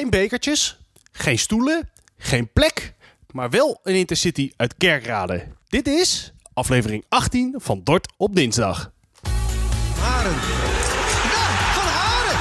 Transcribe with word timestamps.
Geen 0.00 0.10
bekertjes, 0.10 0.78
geen 1.12 1.38
stoelen, 1.38 1.88
geen 2.18 2.52
plek, 2.52 2.94
maar 3.30 3.50
wel 3.50 3.80
een 3.82 3.94
intercity 3.94 4.52
uit 4.56 4.74
Kerkrade. 4.78 5.46
Dit 5.68 5.86
is 5.86 6.32
aflevering 6.54 7.04
18 7.08 7.54
van 7.56 7.80
Dort 7.84 8.12
op 8.16 8.34
dinsdag. 8.34 8.92
Haren. 9.98 10.32
Ja, 11.32 11.46
van 11.76 11.88
Haren. 12.00 12.38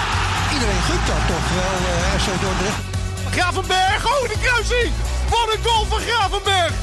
Iedereen 0.54 0.82
gunt 0.90 1.08
dat 1.08 1.24
toch 1.34 1.48
wel, 1.60 1.76
uh, 1.92 2.20
FC 2.20 2.42
Dordrecht. 2.42 2.82
Gravenberg, 3.36 4.05
oh 4.05 4.28
de 4.34 4.39
kruising! 4.41 4.91
Wat 5.30 5.48
een 5.54 5.64
goal 5.64 5.86
van 5.86 6.00
Gravenberg! 6.00 6.73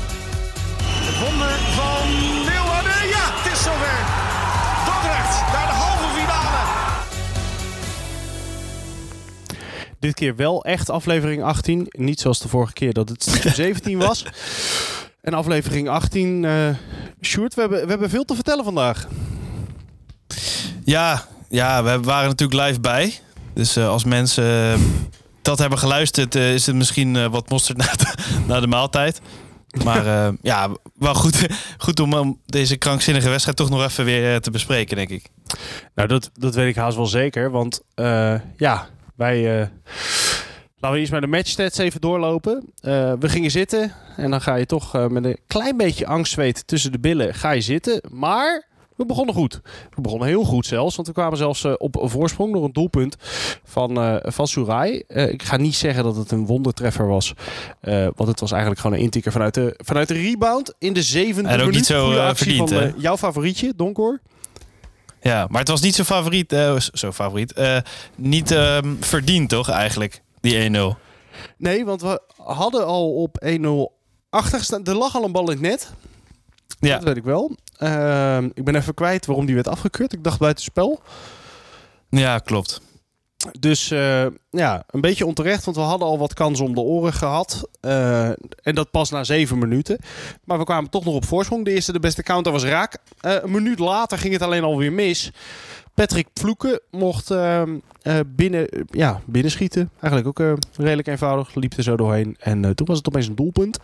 Het 1.09 1.19
wonder 1.23 1.57
van 1.79 2.07
Leeuwarden. 2.49 3.09
Ja, 3.15 3.25
het 3.39 3.53
is 3.53 3.63
zover. 3.63 3.99
Dordrecht 4.87 5.53
naar 5.53 5.67
de 5.71 5.86
Dit 10.07 10.15
keer 10.15 10.37
wel 10.37 10.65
echt 10.65 10.91
aflevering 10.91 11.43
18. 11.43 11.87
Niet 11.91 12.21
zoals 12.21 12.41
de 12.41 12.49
vorige 12.49 12.73
keer 12.73 12.93
dat 12.93 13.09
het 13.09 13.23
stiekem 13.23 13.55
17 13.65 13.99
was. 13.99 14.25
En 15.21 15.35
aflevering 15.35 15.89
18. 15.89 16.45
eh 16.45 16.69
Sjoerd, 17.23 17.55
we 17.55 17.61
hebben, 17.61 17.83
we 17.83 17.89
hebben 17.89 18.11
veel 18.11 18.25
te 18.25 18.35
vertellen 18.35 18.65
vandaag. 18.65 19.07
Ja, 20.85 21.25
ja, 21.49 21.83
we 21.83 22.01
waren 22.01 22.29
natuurlijk 22.29 22.67
live 22.67 22.81
bij. 22.81 23.13
Dus 23.55 23.77
eh, 23.77 23.89
als 23.89 24.05
mensen 24.05 24.73
eh, 24.73 24.81
dat 25.43 25.59
hebben 25.59 25.79
geluisterd, 25.79 26.35
eh, 26.35 26.55
is 26.55 26.67
het 26.67 26.75
misschien 26.77 27.17
eh, 27.17 27.27
wat 27.27 27.49
mosterd 27.49 27.79
na 27.87 27.93
de, 27.97 28.15
na 28.47 28.61
de 28.61 28.67
maaltijd. 28.67 29.21
Maar 29.85 30.07
eh, 30.07 30.33
ja, 30.53 30.69
wel 30.99 31.15
goed, 31.15 31.47
goed 31.79 32.01
om, 32.01 32.15
om 32.15 32.41
deze 32.47 32.77
krankzinnige 32.77 33.29
wedstrijd 33.29 33.57
toch 33.57 33.71
nog 33.71 33.83
even 33.83 34.05
weer 34.05 34.35
eh, 34.35 34.41
te 34.41 34.51
bespreken, 34.51 34.97
denk 34.97 35.09
ik. 35.11 35.29
Nou, 35.95 36.09
dat, 36.09 36.31
dat 36.35 36.55
weet 36.55 36.69
ik 36.69 36.77
haast 36.77 36.97
wel 36.97 37.07
zeker. 37.07 37.51
Want 37.51 37.81
eh, 37.95 38.35
ja, 38.57 38.89
wij. 39.17 39.61
eh, 39.61 39.67
laten 40.79 40.93
we 40.93 40.99
eerst 40.99 41.13
maar 41.13 41.21
de 41.21 41.27
matchstats 41.27 41.79
even 41.79 42.01
doorlopen. 42.01 42.73
Eh, 42.81 43.13
we 43.21 43.29
gingen 43.29 43.51
zitten. 43.51 43.93
En 44.17 44.31
dan 44.31 44.41
ga 44.41 44.55
je 44.55 44.67
toch 44.67 44.95
eh, 44.95 45.07
met 45.07 45.25
een 45.25 45.39
klein 45.47 45.77
beetje 45.77 46.07
angstzweet 46.07 46.67
tussen 46.67 46.93
de 46.93 46.99
billen 46.99 47.35
ga 47.35 47.51
je 47.51 47.61
zitten. 47.61 48.01
Maar 48.11 48.67
we 48.97 49.07
begonnen 49.07 49.35
goed. 49.35 49.61
We 49.95 50.01
begonnen 50.01 50.29
heel 50.29 50.45
goed 50.45 50.67
zelfs. 50.67 50.97
Want 50.97 51.09
we 51.09 51.15
kwamen 51.15 51.39
zelfs 51.39 51.65
op 51.65 52.03
een 52.03 52.09
voorsprong 52.09 52.53
door 52.53 52.65
een 52.65 52.73
doelpunt 52.73 53.17
van, 53.65 54.01
eh 54.01 54.17
van 54.23 54.47
Surai. 54.47 55.03
Ik 55.09 55.43
ga 55.43 55.57
niet 55.57 55.75
zeggen 55.75 56.05
dat 56.05 56.17
het 56.17 56.31
een 56.31 56.47
wondertreffer 56.47 57.07
was. 57.07 57.33
want 58.15 58.29
het 58.29 58.41
was 58.41 58.51
eigenlijk 58.51 58.81
gewoon 58.81 58.97
een 58.97 59.03
intikker 59.03 59.33
vanuit 59.33 59.55
de, 59.55 59.75
vanuit 59.85 60.09
de 60.09 60.15
rebound. 60.15 60.75
In 60.79 60.93
de 60.93 61.03
zevende 61.03 61.49
En 61.49 61.55
ook 61.55 61.61
minuut. 61.61 61.75
niet 61.75 61.87
zo, 61.87 62.05
Goede 62.05 62.19
eh, 62.21 62.27
actie 62.27 62.57
verdiend, 62.57 62.71
van 62.93 63.01
jouw 63.01 63.17
favorietje, 63.17 63.73
Donkor. 63.77 64.21
Ja, 65.27 65.47
maar 65.51 65.61
het 65.61 65.69
was 65.69 65.81
niet 65.81 65.95
zo 65.95 66.05
favoriet, 66.05 66.53
eh, 66.53 66.79
zo 66.79 67.13
favoriet, 67.13 67.53
eh, 67.53 67.79
niet 68.15 68.51
ehm, 68.51 68.95
verdiend 69.01 69.49
toch 69.49 69.69
eigenlijk, 69.69 70.23
die 70.41 70.57
1-0. 70.59 70.97
Nee, 71.57 71.85
want 71.85 72.01
we 72.01 72.21
hadden 72.37 72.87
al 72.87 73.15
op 73.15 73.37
1-0 73.41 73.99
achtergestaan. 74.31 74.85
Er 74.85 74.95
lag 74.95 75.15
al 75.15 75.25
een 75.25 75.33
bal 75.33 75.51
in 75.51 75.51
het 75.51 75.61
net. 75.61 75.93
Ja, 76.81 76.95
Dat 76.95 77.05
weet 77.05 77.17
ik 77.17 77.25
wel. 77.25 77.57
Ehm, 77.77 78.45
ik 78.55 78.65
ben 78.65 78.75
even 78.75 78.95
kwijt 78.95 79.27
waarom 79.27 79.47
die 79.47 79.55
werd 79.55 79.69
afgekeurd. 79.69 80.13
Ik 80.13 80.25
dacht 80.25 80.39
buitenspel. 80.39 81.01
ja 82.11 82.39
klopt. 82.39 82.81
Dus 83.59 83.91
eh, 83.91 84.27
ja, 84.51 84.85
een 84.91 85.01
beetje 85.01 85.27
onterecht, 85.27 85.65
want 85.65 85.77
we 85.77 85.83
hadden 85.83 86.09
al 86.09 86.19
wat 86.19 86.35
kansen 86.35 86.65
om 86.65 86.75
de 86.75 86.81
oren 86.81 87.13
gehad. 87.13 87.69
Eh, 87.81 88.29
en 88.63 88.75
dat 88.75 88.91
pas 88.91 89.11
na 89.11 89.25
zeven 89.25 89.59
minuten. 89.59 89.99
Maar 90.45 90.59
we 90.59 90.65
kwamen 90.65 90.91
toch 90.91 91.05
nog 91.05 91.15
op 91.15 91.25
voorsprong. 91.25 91.65
De 91.65 91.71
eerste, 91.71 91.93
de 91.93 92.01
beste 92.01 92.23
counter 92.23 92.53
was 92.53 92.65
raak. 92.65 92.99
Eh, 93.21 93.35
een 93.43 93.51
minuut 93.51 93.79
later 93.79 94.19
ging 94.19 94.33
het 94.33 94.43
alleen 94.43 94.65
alweer 94.65 94.93
mis. 94.93 95.33
Patrick 95.97 96.27
Vloeken 96.35 96.81
mocht 96.91 97.31
ehm, 97.31 97.79
eh, 98.03 98.19
binnen, 98.27 98.69
ja, 98.91 99.21
binnenschieten. 99.27 99.91
Eigenlijk 100.01 100.27
ook 100.27 100.41
eh, 100.41 100.53
redelijk 100.77 101.09
eenvoudig. 101.09 101.55
Liep 101.55 101.73
er 101.73 101.83
zo 101.83 101.97
doorheen. 101.97 102.37
En 102.39 102.65
eh, 102.65 102.71
toen 102.71 102.87
was 102.87 102.99
het 102.99 103.09
opeens 103.09 103.27
een 103.27 103.35
doelpunt. 103.35 103.79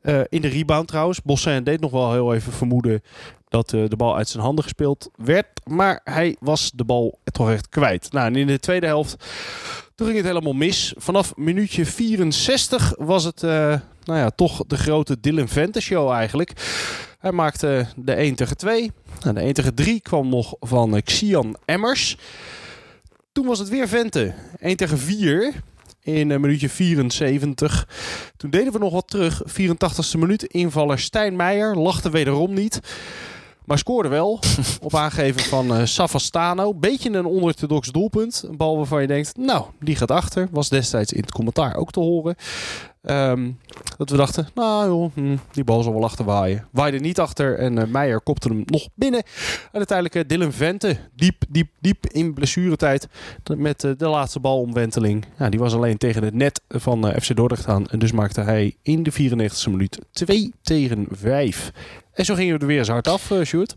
Eh, 0.00 0.20
in 0.28 0.40
de 0.40 0.48
rebound 0.48 0.88
trouwens. 0.88 1.22
Bossin 1.22 1.64
deed 1.64 1.80
nog 1.80 1.90
wel 1.90 2.12
heel 2.12 2.34
even 2.34 2.52
vermoeden 2.52 3.02
dat 3.48 3.68
de 3.70 3.96
bal 3.96 4.16
uit 4.16 4.28
zijn 4.28 4.42
handen 4.42 4.64
gespeeld 4.64 5.10
werd. 5.16 5.46
Maar 5.64 6.00
hij 6.04 6.36
was 6.40 6.70
de 6.74 6.84
bal 6.84 7.18
toch 7.24 7.50
echt 7.50 7.68
kwijt. 7.68 8.12
Nou, 8.12 8.26
en 8.26 8.36
in 8.36 8.46
de 8.46 8.58
tweede 8.58 8.86
helft 8.86 9.24
toen 9.94 10.06
ging 10.06 10.18
het 10.18 10.26
helemaal 10.26 10.52
mis. 10.52 10.94
Vanaf 10.96 11.36
minuutje 11.36 11.86
64 11.86 12.94
was 12.98 13.24
het 13.24 13.42
nou 14.08 14.20
ja, 14.20 14.30
toch 14.30 14.64
de 14.66 14.76
grote 14.76 15.20
Dylan 15.20 15.48
Vente 15.48 15.80
show 15.80 16.10
eigenlijk. 16.10 16.52
Hij 17.18 17.32
maakte 17.32 17.86
de 17.96 18.12
1 18.12 18.34
tegen 18.34 18.56
2. 18.56 18.92
Nou, 19.20 19.34
de 19.34 19.40
1 19.40 19.52
tegen 19.52 19.74
3 19.74 20.00
kwam 20.00 20.28
nog 20.28 20.54
van 20.60 21.02
Xian 21.02 21.56
Emmers. 21.64 22.16
Toen 23.32 23.46
was 23.46 23.58
het 23.58 23.68
weer 23.68 23.88
Vente. 23.88 24.34
1 24.58 24.76
tegen 24.76 24.98
4 24.98 25.54
in 26.02 26.30
eh, 26.30 26.38
minuutje 26.38 26.68
74. 26.68 27.88
Toen 28.36 28.50
deden 28.50 28.72
we 28.72 28.78
nog 28.78 28.92
wat 28.92 29.08
terug. 29.08 29.42
84ste 29.48 30.18
minuut. 30.18 30.42
Invaller 30.42 30.98
Stijn 30.98 31.36
Meijer 31.36 31.76
lachte 31.76 32.10
wederom 32.10 32.54
niet. 32.54 32.80
Maar 33.68 33.78
scoorde 33.78 34.08
wel 34.08 34.38
op 34.82 34.94
aangeven 34.94 35.40
van 35.40 35.74
eh 35.74 35.84
Savastano. 35.84 36.74
Beetje 36.74 37.10
een 37.10 37.26
onorthodox 37.26 37.88
doelpunt. 37.88 38.44
Een 38.48 38.56
bal 38.56 38.76
waarvan 38.76 39.00
je 39.00 39.06
denkt, 39.06 39.36
nou, 39.36 39.64
die 39.80 39.96
gaat 39.96 40.10
achter. 40.10 40.48
Was 40.50 40.68
destijds 40.68 41.12
in 41.12 41.20
het 41.20 41.32
commentaar 41.32 41.76
ook 41.76 41.90
te 41.90 42.00
horen. 42.00 42.34
Ehm, 43.02 43.50
dat 43.96 44.10
we 44.10 44.16
dachten, 44.16 44.48
nou 44.54 44.88
joh, 44.88 45.10
hm, 45.14 45.36
die 45.50 45.64
bal 45.64 45.82
zal 45.82 45.92
wel 45.92 46.04
achter 46.04 46.24
waaien. 46.24 46.68
Waaide 46.72 46.98
niet 46.98 47.20
achter 47.20 47.58
en 47.58 47.78
eh, 47.78 47.86
Meijer 47.86 48.20
kopte 48.20 48.48
hem 48.48 48.62
nog 48.66 48.88
binnen. 48.94 49.22
En 49.72 49.76
uiteindelijk 49.76 50.16
eh, 50.16 50.22
Dylan 50.26 50.52
Vente, 50.52 50.96
diep, 51.14 51.44
diep, 51.48 51.68
diep 51.80 52.06
in 52.06 52.34
blessuretijd. 52.34 53.08
Met 53.56 53.80
de 53.80 54.08
laatste 54.08 54.40
balomwenteling. 54.40 55.24
Ja, 55.38 55.48
die 55.48 55.60
was 55.60 55.74
alleen 55.74 55.98
tegen 55.98 56.24
het 56.24 56.34
net 56.34 56.60
van 56.68 57.12
FC 57.20 57.36
Dordrecht 57.36 57.66
aan. 57.66 57.86
En 57.86 57.98
dus 57.98 58.12
maakte 58.12 58.40
hij 58.40 58.76
in 58.82 59.02
de 59.02 59.12
94e 59.12 59.70
minuut 59.70 59.98
2 60.12 60.52
tegen 60.62 61.06
5. 61.10 61.72
En 62.18 62.24
zo 62.24 62.34
gingen 62.34 62.54
we 62.54 62.60
er 62.60 62.66
weer 62.66 62.78
eens 62.78 62.88
hard 62.88 63.08
af, 63.08 63.30
uh, 63.30 63.44
Sjoerd. 63.44 63.76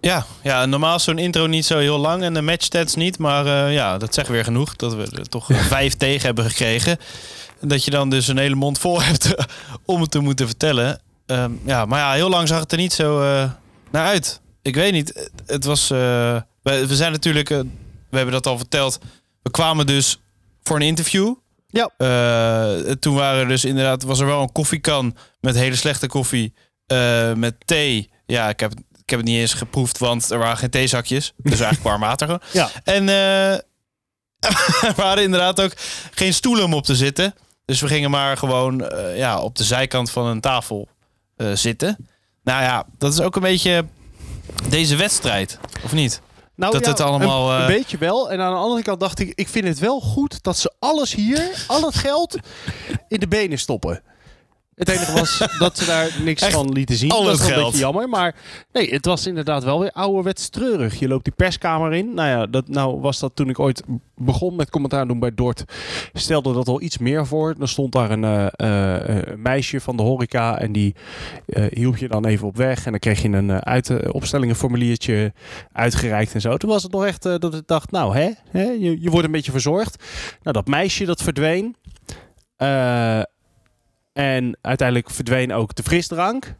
Ja, 0.00 0.26
ja 0.42 0.66
normaal 0.66 0.94
is 0.96 1.04
zo'n 1.04 1.18
intro 1.18 1.46
niet 1.46 1.66
zo 1.66 1.78
heel 1.78 1.98
lang 1.98 2.22
en 2.22 2.34
de 2.34 2.40
matchstats 2.42 2.94
niet. 2.94 3.18
Maar 3.18 3.46
eh, 3.66 3.74
ja, 3.74 3.98
dat 3.98 4.14
zegt 4.14 4.28
weer 4.28 4.44
genoeg. 4.44 4.76
Dat 4.76 4.94
we 4.94 5.02
er 5.16 5.28
toch 5.28 5.46
vijf 5.50 5.94
tegen 5.94 6.26
hebben 6.26 6.44
gekregen. 6.44 6.98
En 7.60 7.68
dat 7.68 7.84
je 7.84 7.90
dan 7.90 8.10
dus 8.10 8.28
een 8.28 8.38
hele 8.38 8.54
mond 8.54 8.78
vol 8.78 9.02
hebt 9.02 9.34
om 9.84 10.00
het 10.00 10.10
te 10.10 10.18
moeten 10.18 10.46
vertellen. 10.46 11.00
Ehm, 11.26 11.52
ja, 11.64 11.84
maar 11.84 11.98
ja, 11.98 12.12
heel 12.12 12.28
lang 12.28 12.48
zag 12.48 12.60
het 12.60 12.72
er 12.72 12.78
niet 12.78 12.92
zo 12.92 13.20
eh, 13.22 13.50
naar 13.90 14.06
uit. 14.06 14.40
Ik 14.62 14.74
weet 14.74 14.92
niet. 14.92 15.30
Het- 15.46 15.64
was. 15.64 15.90
eh, 15.90 15.98
we, 16.62 16.86
we 16.86 16.96
zijn 16.96 17.12
natuurlijk. 17.12 17.50
eh, 17.50 17.58
we 18.10 18.16
hebben 18.16 18.34
dat 18.34 18.46
al 18.46 18.58
verteld. 18.58 18.98
We 19.42 19.50
kwamen 19.50 19.86
dus 19.86 20.20
voor 20.62 20.76
een 20.76 20.82
interview. 20.82 21.34
Ja. 21.68 21.90
Eh, 21.96 22.92
toen 22.92 23.14
waren 23.14 23.40
er 23.40 23.48
dus 23.48 23.64
inderdaad. 23.64 24.02
Was 24.02 24.20
er 24.20 24.26
wel 24.26 24.42
een 24.42 24.52
koffiekan 24.52 25.16
met 25.40 25.54
hele 25.54 25.76
slechte 25.76 26.06
koffie. 26.06 26.54
Eh, 26.86 27.32
met 27.32 27.54
thee. 27.64 28.10
Ja, 28.26 28.48
ik 28.48 28.60
heb, 28.60 28.72
ik 28.72 29.10
heb 29.10 29.18
het 29.18 29.28
niet 29.28 29.38
eens 29.38 29.54
geproefd, 29.54 29.98
want 29.98 30.30
er 30.30 30.38
waren 30.38 30.56
geen 30.56 30.70
theezakjes. 30.70 31.32
Dus 31.36 31.60
eigenlijk 31.60 31.82
warm 31.82 32.00
water. 32.00 32.40
Ja. 32.52 32.70
En 32.84 33.08
eh, 33.08 33.52
er 34.88 34.94
waren 34.96 35.22
inderdaad 35.22 35.60
ook 35.60 35.72
geen 36.14 36.34
stoelen 36.34 36.64
om 36.64 36.74
op 36.74 36.84
te 36.84 36.96
zitten. 36.96 37.34
Dus 37.64 37.80
we 37.80 37.86
gingen 37.88 38.10
maar 38.10 38.36
gewoon 38.36 38.88
eh, 38.88 39.16
ja, 39.16 39.40
op 39.40 39.56
de 39.56 39.64
zijkant 39.64 40.10
van 40.10 40.26
een 40.26 40.40
tafel 40.40 40.88
zitten. 41.54 42.08
Nou 42.42 42.62
ja, 42.62 42.86
dat 42.98 43.12
is 43.12 43.20
ook 43.20 43.36
een 43.36 43.42
beetje 43.42 43.84
deze 44.68 44.96
wedstrijd, 44.96 45.58
of 45.84 45.92
niet? 45.92 46.20
Nou, 46.56 46.72
Dat 46.72 46.86
het 46.86 47.00
allemaal, 47.00 47.52
Een, 47.52 47.60
een 47.60 47.66
beetje 47.66 47.98
wel. 47.98 48.30
En 48.30 48.40
aan 48.40 48.52
de 48.52 48.58
andere 48.58 48.82
kant 48.82 49.00
dacht 49.00 49.18
ik, 49.18 49.32
ik 49.34 49.48
vind 49.48 49.66
het 49.66 49.78
wel 49.78 50.00
goed 50.00 50.42
dat 50.42 50.58
ze 50.58 50.72
alles 50.78 51.14
hier, 51.14 51.64
al 51.66 51.82
het 51.82 51.94
geld, 51.94 52.36
in 53.08 53.20
de 53.20 53.28
benen 53.28 53.58
stoppen. 53.58 54.02
Het 54.76 54.88
enige 54.88 55.12
was 55.12 55.46
dat 55.58 55.78
ze 55.78 55.84
daar 55.84 56.16
niks 56.22 56.42
Echt 56.42 56.52
van 56.52 56.72
lieten 56.72 56.96
zien. 56.96 57.10
al 57.10 57.24
dat 57.24 57.38
wel 57.38 57.58
een 57.58 57.64
beetje 57.64 57.78
jammer. 57.78 58.08
Maar 58.08 58.34
nee, 58.72 58.90
het 58.90 59.06
was 59.06 59.26
inderdaad 59.26 59.64
wel 59.64 59.80
weer 59.80 59.90
ouderwets 59.90 60.48
treurig. 60.48 60.98
Je 60.98 61.08
loopt 61.08 61.24
die 61.24 61.32
perskamer 61.36 61.92
in. 61.92 62.14
Nou 62.14 62.28
ja, 62.28 62.46
dat, 62.46 62.68
nou 62.68 63.00
was 63.00 63.18
dat 63.18 63.36
toen 63.36 63.48
ik 63.48 63.58
ooit 63.58 63.82
begon 64.14 64.56
met 64.56 64.70
commentaar 64.70 65.06
doen 65.06 65.18
bij 65.18 65.34
Dort. 65.34 65.64
Stelde 66.12 66.52
dat 66.52 66.68
al 66.68 66.80
iets 66.80 66.98
meer 66.98 67.26
voor. 67.26 67.54
Dan 67.58 67.68
stond 67.68 67.92
daar 67.92 68.10
een, 68.10 68.24
eh, 68.24 69.18
eh, 69.18 69.36
meisje 69.36 69.80
van 69.80 69.96
de 69.96 70.02
horeca. 70.02 70.58
En 70.58 70.72
die 70.72 70.94
eh, 71.46 71.64
hielp 71.70 71.96
je 71.96 72.08
dan 72.08 72.26
even 72.26 72.46
op 72.46 72.56
weg. 72.56 72.84
En 72.84 72.90
dan 72.90 73.00
kreeg 73.00 73.22
je 73.22 73.28
een 73.28 73.64
uit, 73.64 74.12
opstellingenformuliertje 74.12 75.32
uitgereikt 75.72 76.34
en 76.34 76.40
zo. 76.40 76.56
Toen 76.56 76.70
was 76.70 76.82
het 76.82 76.92
nog 76.92 77.04
echt 77.04 77.22
dat 77.22 77.54
ik 77.54 77.66
dacht, 77.66 77.90
nou 77.90 78.16
hè, 78.16 78.30
hè 78.50 78.64
je, 78.64 79.02
je 79.02 79.10
wordt 79.10 79.26
een 79.26 79.32
beetje 79.32 79.52
verzorgd. 79.52 80.04
Nou, 80.42 80.56
dat 80.56 80.66
meisje 80.66 81.04
dat 81.04 81.22
verdween. 81.22 81.76
Eh, 82.56 83.22
en 84.16 84.58
uiteindelijk 84.60 85.10
verdween 85.10 85.52
ook 85.52 85.74
de 85.74 85.82
frisdrank. 85.82 86.54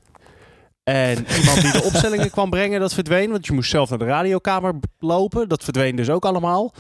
En 0.83 1.27
iemand 1.39 1.61
die 1.61 1.73
de 1.73 1.83
opstellingen 1.93 2.31
kwam 2.31 2.51
brengen, 2.51 2.81
dat 2.81 2.95
verdween. 2.95 3.31
Want 3.31 3.47
je 3.47 3.53
moest 3.53 3.71
zelf 3.71 3.91
naar 3.91 3.99
de 3.99 4.05
radiokamer 4.05 4.75
lopen. 4.99 5.49
Dat 5.49 5.65
verdween 5.65 5.97
dus 5.97 6.11
ook 6.11 6.25
allemaal. 6.25 6.75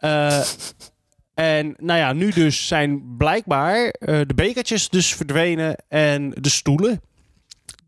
Uh, 0.00 0.40
en 1.34 1.74
nou 1.78 1.98
ja, 1.98 2.12
nu 2.12 2.30
dus 2.30 2.66
zijn 2.66 3.16
blijkbaar 3.16 3.84
uh, 3.84 3.90
de 4.00 4.34
bekertjes 4.34 4.88
dus 4.88 5.14
verdwenen 5.14 5.76
en 5.88 6.30
de 6.30 6.48
stoelen. 6.48 7.00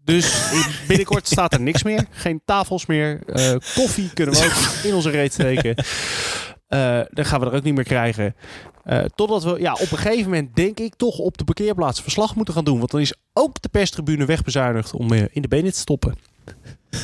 Dus 0.05 0.51
binnenkort 0.89 1.27
staat 1.27 1.53
er 1.53 1.61
niks 1.61 1.83
meer. 1.83 2.07
Geen 2.11 2.41
tafels 2.45 2.87
meer. 2.87 3.21
Uh, 3.27 3.51
koffie 3.75 4.13
kunnen 4.15 4.35
we 4.35 4.45
ook 4.45 4.85
in 4.91 4.95
onze 4.95 5.11
reet 5.11 5.33
steken. 5.33 5.75
Uh, 6.69 7.01
dan 7.11 7.25
gaan 7.25 7.41
we 7.41 7.47
er 7.47 7.53
ook 7.53 7.63
niet 7.63 7.75
meer 7.75 7.85
krijgen. 7.85 8.35
Eh, 8.85 9.05
totdat 9.15 9.43
we 9.45 9.61
ja, 9.61 9.73
op 9.73 9.81
een 9.93 9.99
gegeven 9.99 10.25
moment, 10.25 10.57
denk 10.57 10.79
ik, 10.81 10.95
toch 10.97 11.19
op 11.19 11.39
de 11.39 11.45
parkeerplaats 11.45 12.01
verslag 12.01 12.35
moeten 12.35 12.55
gaan 12.55 12.65
doen. 12.65 12.79
Want 12.79 12.91
dan 12.91 13.01
is 13.01 13.15
ook 13.33 13.63
de 13.63 13.69
perstribune 13.69 14.25
wegbezuinigd 14.25 14.93
om 14.93 15.13
eh, 15.13 15.23
in 15.31 15.43
de 15.43 15.49
benen 15.49 15.73
te 15.73 15.79
stoppen. 15.79 16.15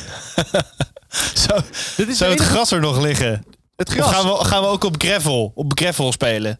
Zou, 1.33 1.61
Dit 1.97 2.07
is 2.07 2.17
zou 2.17 2.31
het 2.31 2.39
enige- 2.39 2.53
gras 2.53 2.71
er 2.71 2.79
nog 2.79 3.01
liggen? 3.01 3.45
het 3.75 3.87
Of 3.87 3.93
gras. 3.93 4.09
gaan 4.13 4.25
we, 4.25 4.45
gaan 4.45 4.61
we 4.61 4.67
ook 4.67 4.83
op 4.83 4.95
gravel, 5.01 5.51
op 5.55 5.71
gravel 5.79 6.11
spelen? 6.11 6.59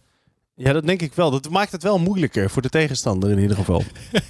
Ja, 0.55 0.73
dat 0.73 0.85
denk 0.85 1.01
ik 1.01 1.13
wel. 1.13 1.31
Dat 1.31 1.49
maakt 1.49 1.71
het 1.71 1.83
wel 1.83 1.99
moeilijker 1.99 2.49
voor 2.49 2.61
de 2.61 2.69
tegenstander 2.69 3.31
in 3.31 3.39
ieder 3.39 3.57
geval. 3.57 3.83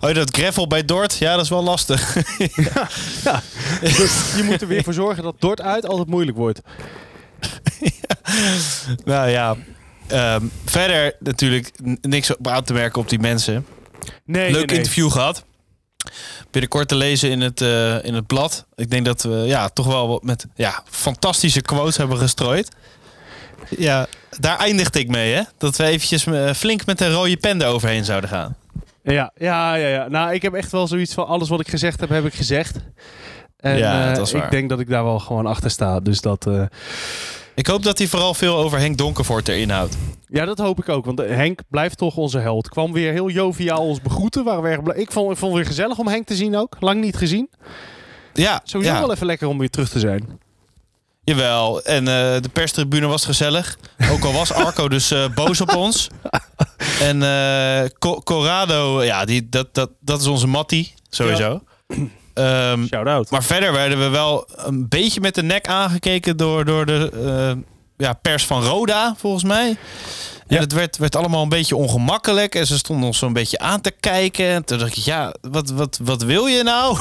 Oh, 0.00 0.14
dat 0.14 0.36
gravel 0.36 0.66
bij 0.66 0.84
Dort, 0.84 1.16
ja, 1.16 1.34
dat 1.34 1.44
is 1.44 1.50
wel 1.50 1.62
lastig. 1.62 2.14
Ja, 3.24 3.42
dus 3.80 4.34
je 4.36 4.42
moet 4.44 4.60
er 4.60 4.66
weer 4.68 4.82
voor 4.82 4.92
zorgen 4.92 5.22
dat 5.22 5.34
Dort 5.38 5.60
uit 5.60 5.86
altijd 5.86 6.08
moeilijk 6.08 6.36
wordt. 6.36 6.60
nou 9.04 9.28
ja, 9.28 9.56
ehm, 10.06 10.46
verder 10.64 11.14
natuurlijk 11.18 11.70
niks 12.00 12.36
op 12.36 12.48
aan 12.48 12.64
te 12.64 12.72
merken 12.72 13.00
op 13.00 13.08
die 13.08 13.18
mensen. 13.18 13.66
Nee, 14.24 14.42
Leuk 14.50 14.52
nee, 14.52 14.64
nee. 14.64 14.76
interview 14.76 15.10
gehad. 15.10 15.44
Binnenkort 16.50 16.88
te 16.88 16.94
lezen 16.94 17.30
in 17.30 17.40
het, 17.40 17.60
eh, 17.60 18.04
in 18.04 18.14
het 18.14 18.26
blad. 18.26 18.66
Ik 18.74 18.90
denk 18.90 19.04
dat 19.04 19.22
we 19.22 19.34
ja, 19.34 19.68
toch 19.68 19.86
wel 19.86 20.08
wat 20.08 20.22
met 20.22 20.46
ja, 20.54 20.82
fantastische 20.90 21.60
quotes 21.60 21.96
hebben 21.96 22.18
gestrooid. 22.18 22.68
Ja, 23.68 24.06
daar 24.38 24.58
eindigde 24.58 24.98
ik 24.98 25.08
mee, 25.08 25.34
hè? 25.34 25.42
Dat 25.58 25.76
we 25.76 25.84
eventjes 25.84 26.26
eh, 26.26 26.52
flink 26.52 26.86
met 26.86 27.00
een 27.00 27.12
rode 27.12 27.36
pen 27.36 27.62
eroverheen 27.62 28.04
zouden 28.04 28.30
gaan. 28.30 28.56
Ja, 29.02 29.32
ja, 29.34 29.74
ja, 29.74 29.88
ja. 29.88 30.08
Nou, 30.08 30.32
ik 30.32 30.42
heb 30.42 30.54
echt 30.54 30.72
wel 30.72 30.86
zoiets 30.86 31.14
van 31.14 31.26
alles 31.26 31.48
wat 31.48 31.60
ik 31.60 31.68
gezegd 31.68 32.00
heb, 32.00 32.08
heb 32.08 32.26
ik 32.26 32.34
gezegd. 32.34 32.76
En 33.56 33.78
Ja, 33.78 34.14
waar. 34.14 34.44
ik 34.44 34.50
denk 34.50 34.68
dat 34.68 34.80
ik 34.80 34.88
daar 34.88 35.04
wel 35.04 35.18
gewoon 35.18 35.46
achter 35.46 35.70
sta. 35.70 36.00
Dus 36.00 36.20
dat, 36.20 36.46
Ik 37.54 37.66
hoop 37.66 37.82
dat 37.82 37.98
hij 37.98 38.06
vooral 38.06 38.34
veel 38.34 38.56
over 38.56 38.78
Henk 38.78 38.96
Donkervoort 38.98 39.48
erin 39.48 39.70
houdt. 39.70 39.96
ja, 40.28 40.44
dat 40.44 40.58
hoop 40.58 40.78
ik 40.78 40.88
ook. 40.88 41.04
Want 41.04 41.20
eh, 41.20 41.34
Henk 41.36 41.60
blijft 41.68 41.98
toch 41.98 42.16
onze 42.16 42.38
held. 42.38 42.68
Kwam 42.68 42.92
weer 42.92 43.12
heel 43.12 43.28
joviaal 43.30 43.86
ons 43.86 44.00
begroeten. 44.00 44.44
Waren 44.44 44.62
we 44.62 44.68
erg 44.68 44.82
blij. 44.82 44.96
Ik 44.96 45.12
vond, 45.12 45.32
ik 45.32 45.36
vond 45.38 45.52
het 45.52 45.60
weer 45.62 45.70
gezellig 45.70 45.98
om 45.98 46.08
Henk 46.08 46.26
te 46.26 46.34
zien 46.36 46.56
ook. 46.56 46.76
Lang 46.80 47.00
niet 47.00 47.16
gezien. 47.16 47.50
Ja, 48.32 48.60
Sowieso 48.64 48.94
ja. 48.94 49.00
wel 49.00 49.12
even 49.12 49.26
lekker 49.26 49.48
om 49.48 49.58
weer 49.58 49.70
terug 49.70 49.88
te 49.88 49.98
zijn. 49.98 50.40
Jawel, 51.24 51.82
en 51.82 52.08
eh, 52.08 52.40
de 52.40 52.48
perstribune 52.52 53.06
was 53.06 53.24
gezellig. 53.24 53.78
Ook 54.10 54.24
al 54.24 54.32
was 54.32 54.52
Arco 54.64 54.88
dus 54.88 55.10
eh, 55.10 55.24
boos 55.34 55.60
op 55.60 55.74
ons. 55.76 56.08
En 57.00 57.18
Co- 57.98 58.20
Corrado, 58.20 59.02
ja, 59.04 59.24
die, 59.24 59.48
dat, 59.48 59.74
dat, 59.74 59.90
dat 60.00 60.20
is 60.20 60.26
onze 60.26 60.46
Mattie, 60.46 60.94
sowieso. 61.10 61.60
Ehm, 62.34 62.86
Shout 62.86 63.06
out. 63.06 63.30
maar 63.30 63.42
verder 63.44 63.72
werden 63.72 63.98
we 63.98 64.08
wel 64.08 64.48
een 64.56 64.88
beetje 64.88 65.20
met 65.20 65.34
de 65.34 65.42
nek 65.42 65.66
aangekeken 65.68 66.36
door, 66.36 66.64
door 66.64 66.86
de 66.86 67.10
eh, 67.56 67.62
ja, 67.96 68.12
pers 68.12 68.46
van 68.46 68.62
Roda, 68.64 69.14
volgens 69.18 69.44
mij. 69.44 69.68
En 70.46 70.56
Ja. 70.58 70.62
het 70.62 70.72
werd, 70.72 70.96
werd 70.96 71.16
allemaal 71.16 71.42
een 71.42 71.48
beetje 71.48 71.76
ongemakkelijk. 71.76 72.54
En 72.54 72.66
ze 72.66 72.78
stonden 72.78 73.06
ons 73.06 73.18
zo'n 73.18 73.32
beetje 73.32 73.58
aan 73.58 73.80
te 73.80 73.90
kijken. 74.00 74.46
En 74.46 74.64
toen 74.64 74.78
dacht 74.78 74.96
ik, 74.96 75.02
ja, 75.04 75.34
wat, 75.40 75.70
wat, 75.70 75.98
wat 76.02 76.22
wil 76.22 76.46
je 76.46 76.62
nou? 76.62 76.96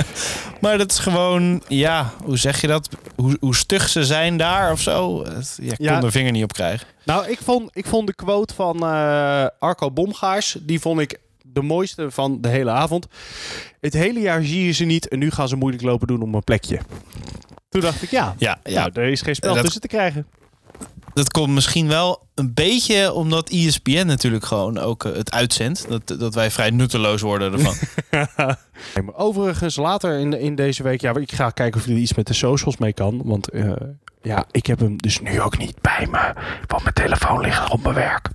maar 0.60 0.78
dat 0.78 0.90
is 0.90 0.98
gewoon, 0.98 1.62
ja, 1.68 2.12
hoe 2.24 2.38
zeg 2.38 2.60
je 2.60 2.66
dat? 2.66 2.88
Hoe, 3.16 3.36
hoe 3.40 3.56
stug 3.56 3.88
ze 3.88 4.04
zijn 4.04 4.36
daar 4.36 4.72
of 4.72 4.80
zo. 4.80 5.24
Het- 5.24 5.58
Ja, 5.62 5.72
ik 5.72 5.78
Ja. 5.78 5.94
kon 5.94 6.04
er 6.04 6.10
vinger 6.12 6.32
niet 6.32 6.42
op 6.42 6.52
krijgen. 6.52 6.86
Nou, 7.04 7.26
ik 7.28 7.38
vond, 7.44 7.70
ik 7.72 7.86
vond 7.86 8.06
de 8.06 8.14
quote 8.14 8.54
van 8.54 8.82
eh, 8.86 9.46
Arco 9.58 9.90
Bomgaars, 9.90 10.56
die 10.60 10.80
vond 10.80 11.00
ik 11.00 11.18
de 11.52 11.62
mooiste 11.62 12.10
van 12.10 12.40
de 12.40 12.48
hele 12.48 12.70
avond. 12.70 13.06
Het 13.80 13.92
hele 13.92 14.20
jaar 14.20 14.42
zie 14.42 14.64
je 14.64 14.72
ze 14.72 14.84
niet 14.84 15.08
en 15.08 15.18
nu 15.18 15.30
gaan 15.30 15.48
ze 15.48 15.56
moeilijk 15.56 15.82
lopen 15.82 16.06
doen 16.06 16.22
om 16.22 16.34
een 16.34 16.44
plekje. 16.44 16.78
Toen 17.68 17.80
dacht 17.80 18.02
ik, 18.02 18.10
ja, 18.10 18.34
Ja, 18.38 18.58
ja. 18.64 18.78
nou, 18.80 18.90
er 18.94 19.08
is 19.10 19.22
geen 19.22 19.34
spel 19.34 19.54
Dat- 19.54 19.62
tussen 19.62 19.80
te 19.80 19.86
krijgen. 19.88 20.26
dat 21.14 21.30
komt 21.30 21.52
misschien 21.54 21.88
wel 21.88 22.26
een 22.34 22.54
beetje 22.54 23.12
omdat 23.12 23.48
ESPN 23.50 24.06
natuurlijk 24.06 24.44
gewoon 24.44 24.78
ook 24.78 25.04
eh, 25.04 25.12
het 25.12 25.30
uitzendt. 25.32 25.88
Dat, 25.88 26.06
dat 26.20 26.34
wij 26.34 26.50
vrij 26.50 26.70
nutteloos 26.70 27.20
worden 27.20 27.52
ervan. 27.52 27.74
Overigens, 29.14 29.76
later 29.76 30.18
in, 30.18 30.32
in 30.32 30.54
deze 30.54 30.82
week, 30.82 31.00
ja, 31.00 31.14
ik 31.16 31.32
ga 31.32 31.50
kijken 31.50 31.80
of 31.80 31.86
er 31.86 31.92
iets 31.92 32.14
met 32.14 32.26
de 32.26 32.32
socials 32.34 32.76
mee 32.76 32.92
kan. 32.92 33.20
Want 33.24 33.48
eh, 33.50 33.72
ja, 34.22 34.44
ik 34.50 34.66
heb 34.66 34.78
hem 34.78 34.96
dus 34.96 35.20
nu 35.20 35.40
ook 35.40 35.58
niet 35.58 35.80
bij 35.80 36.06
me. 36.10 36.32
Want 36.66 36.82
mijn 36.82 36.94
telefoon 36.94 37.40
ligt 37.40 37.70
op 37.70 37.82
mijn 37.82 37.94
werk. 37.94 38.28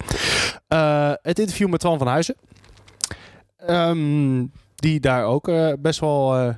Eh, 0.67 1.11
het 1.21 1.39
interview 1.39 1.69
met 1.69 1.79
Twan 1.79 1.97
van 1.97 2.07
Huizen. 2.07 2.35
Ehm, 3.67 4.45
die 4.75 4.99
daar 4.99 5.25
ook 5.25 5.47
eh, 5.47 5.73
best 5.79 5.99
wel. 5.99 6.35
eh, 6.37 6.55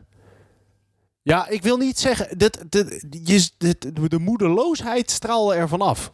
ja, 1.22 1.48
ik 1.48 1.62
wil 1.64 1.78
niet 1.78 2.00
zeggen. 2.00 2.38
Dit, 2.38 2.64
dit, 2.70 3.06
je, 3.24 3.50
dit, 3.58 4.10
de 4.12 4.20
moedeloosheid 4.20 5.12
straalde 5.12 5.56
er 5.56 5.68
vanaf. 5.68 6.12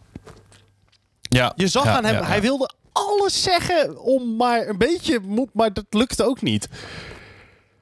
ja, 1.21 1.53
Je 1.55 1.67
zag 1.67 1.83
ja, 1.83 1.95
aan 1.97 2.05
hem, 2.05 2.13
ja, 2.13 2.25
hij 2.25 2.41
wilde 2.41 2.71
alles 2.91 3.43
zeggen 3.43 4.01
om 4.01 4.35
maar 4.35 4.67
een 4.67 4.77
beetje, 4.77 5.19
mo- 5.19 5.49
maar 5.53 5.73
dat 5.73 5.85
lukte 5.89 6.23
ook 6.23 6.41
niet. 6.41 6.67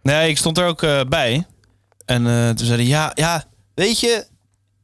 Nee, 0.01 0.29
ik 0.29 0.37
stond 0.37 0.57
er 0.57 0.67
ook 0.67 0.83
eh, 0.83 1.01
bij. 1.09 1.45
En 2.05 2.23
toen 2.55 2.65
zei 2.65 2.79
hij, 2.79 2.89
ja, 2.89 3.11
ja, 3.13 3.43
weet 3.73 3.99
je, 3.99 4.25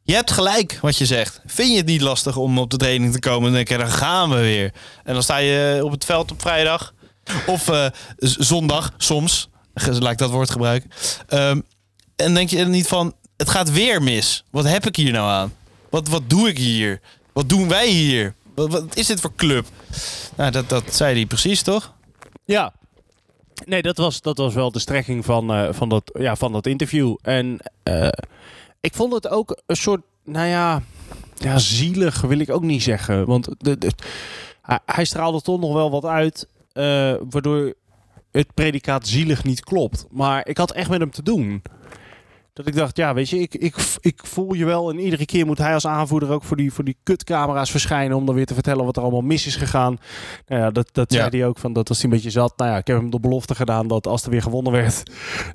je 0.03 0.13
hebt 0.13 0.31
gelijk 0.31 0.77
wat 0.81 0.97
je 0.97 1.05
zegt. 1.05 1.41
Vind 1.45 1.71
je 1.71 1.77
het 1.77 1.85
niet 1.85 2.01
lastig 2.01 2.37
om 2.37 2.57
op 2.59 2.69
de 2.69 2.77
training 2.77 3.13
te 3.13 3.19
komen? 3.19 3.37
En 3.39 3.43
dan 3.45 3.53
denk 3.53 3.67
je, 3.67 3.77
dan 3.77 3.87
gaan 3.97 4.29
we 4.29 4.35
weer. 4.35 4.73
En 5.03 5.13
dan 5.13 5.23
sta 5.23 5.37
je 5.37 5.79
op 5.83 5.91
het 5.91 6.05
veld 6.05 6.31
op 6.31 6.41
vrijdag. 6.41 6.93
Of 7.45 7.67
eh, 7.67 7.87
zondag, 8.17 8.93
soms. 8.97 9.49
Laat 9.73 10.11
ik 10.11 10.17
dat 10.17 10.31
woord 10.31 10.49
gebruiken. 10.49 10.89
Ehm, 11.27 11.61
en 12.15 12.33
denk 12.33 12.49
je 12.49 12.65
niet 12.65 12.87
van, 12.87 13.13
het 13.37 13.49
gaat 13.49 13.71
weer 13.71 14.03
mis. 14.03 14.43
Wat 14.49 14.65
heb 14.65 14.85
ik 14.85 14.95
hier 14.95 15.11
nou 15.11 15.29
aan? 15.29 15.53
Wat, 15.89 16.07
wat 16.07 16.29
doe 16.29 16.47
ik 16.47 16.57
hier? 16.57 17.01
Wat 17.33 17.49
doen 17.49 17.67
wij 17.67 17.87
hier? 17.87 18.33
Wat, 18.55 18.71
wat 18.71 18.95
is 18.95 19.07
dit 19.07 19.21
voor 19.21 19.35
club? 19.35 19.65
Nou, 20.35 20.51
dat, 20.51 20.69
dat 20.69 20.95
zei 20.95 21.15
hij 21.15 21.25
precies, 21.25 21.61
toch? 21.61 21.93
Ja. 22.45 22.73
Nee, 23.65 23.81
dat 23.81 23.97
was, 23.97 24.21
dat 24.21 24.37
was 24.37 24.53
wel 24.53 24.71
de 24.71 24.79
strekking 24.79 25.25
van, 25.25 25.53
eh, 25.53 25.67
van, 25.71 25.89
dat, 25.89 26.11
ja, 26.13 26.35
van 26.35 26.51
dat 26.51 26.65
interview. 26.65 27.15
En 27.21 27.59
eh, 27.83 28.07
ik 28.81 28.93
vond 28.93 29.13
het 29.13 29.27
ook 29.27 29.61
een 29.65 29.75
soort, 29.75 30.01
nou 30.23 30.47
ja, 30.47 30.81
ja, 31.37 31.57
zielig 31.57 32.21
wil 32.21 32.39
ik 32.39 32.49
ook 32.49 32.63
niet 32.63 32.83
zeggen. 32.83 33.25
Want 33.25 33.47
de, 33.57 33.91
hij, 34.85 35.05
straalde 35.05 35.41
toch 35.41 35.59
nog 35.59 35.73
wel 35.73 35.91
wat 35.91 36.05
uit, 36.05 36.47
waardoor 37.29 37.73
het 38.31 38.53
predicaat 38.53 39.07
zielig 39.07 39.43
niet 39.43 39.63
klopt. 39.63 40.05
Maar 40.11 40.47
ik 40.47 40.57
had 40.57 40.71
echt 40.71 40.89
met 40.89 40.99
hem 40.99 41.11
te 41.11 41.23
doen. 41.23 41.61
Dat 42.53 42.67
ik 42.67 42.75
dacht, 42.75 42.97
ja, 42.97 43.13
weet 43.13 43.29
je, 43.29 43.39
ik, 43.39 43.53
ik, 43.55 43.75
ik 43.99 44.19
voel 44.25 44.53
je 44.53 44.65
wel. 44.65 44.89
En 44.89 44.99
iedere 44.99 45.25
keer 45.25 45.45
moet 45.45 45.57
hij 45.57 45.73
als 45.73 45.87
aanvoerder 45.87 46.29
ook 46.31 46.43
voor 46.43 46.57
die, 46.57 46.73
voor 46.73 46.83
die 46.83 46.97
kutcamera's 47.03 47.71
verschijnen. 47.71 48.17
Om 48.17 48.25
dan 48.25 48.35
weer 48.35 48.45
te 48.45 48.53
vertellen 48.53 48.85
wat 48.85 48.95
er 48.97 49.01
allemaal 49.01 49.21
mis 49.21 49.45
is 49.45 49.55
gegaan. 49.55 49.97
Nou 50.47 50.61
ja, 50.61 50.71
dat, 50.71 50.89
dat 50.91 51.13
Ja. 51.13 51.19
zei 51.19 51.37
hij 51.37 51.47
ook 51.47 51.57
van. 51.57 51.73
Dat 51.73 51.87
was 51.87 51.97
hij 52.01 52.05
een 52.09 52.15
beetje 52.15 52.29
zat. 52.29 52.53
Nou 52.57 52.71
ja, 52.71 52.77
ik 52.77 52.87
heb 52.87 52.97
hem 52.97 53.09
de 53.09 53.19
belofte 53.19 53.55
gedaan 53.55 53.87
dat 53.87 54.07
als 54.07 54.23
er 54.23 54.29
weer 54.29 54.41
gewonnen 54.41 54.71
werd. 54.71 55.03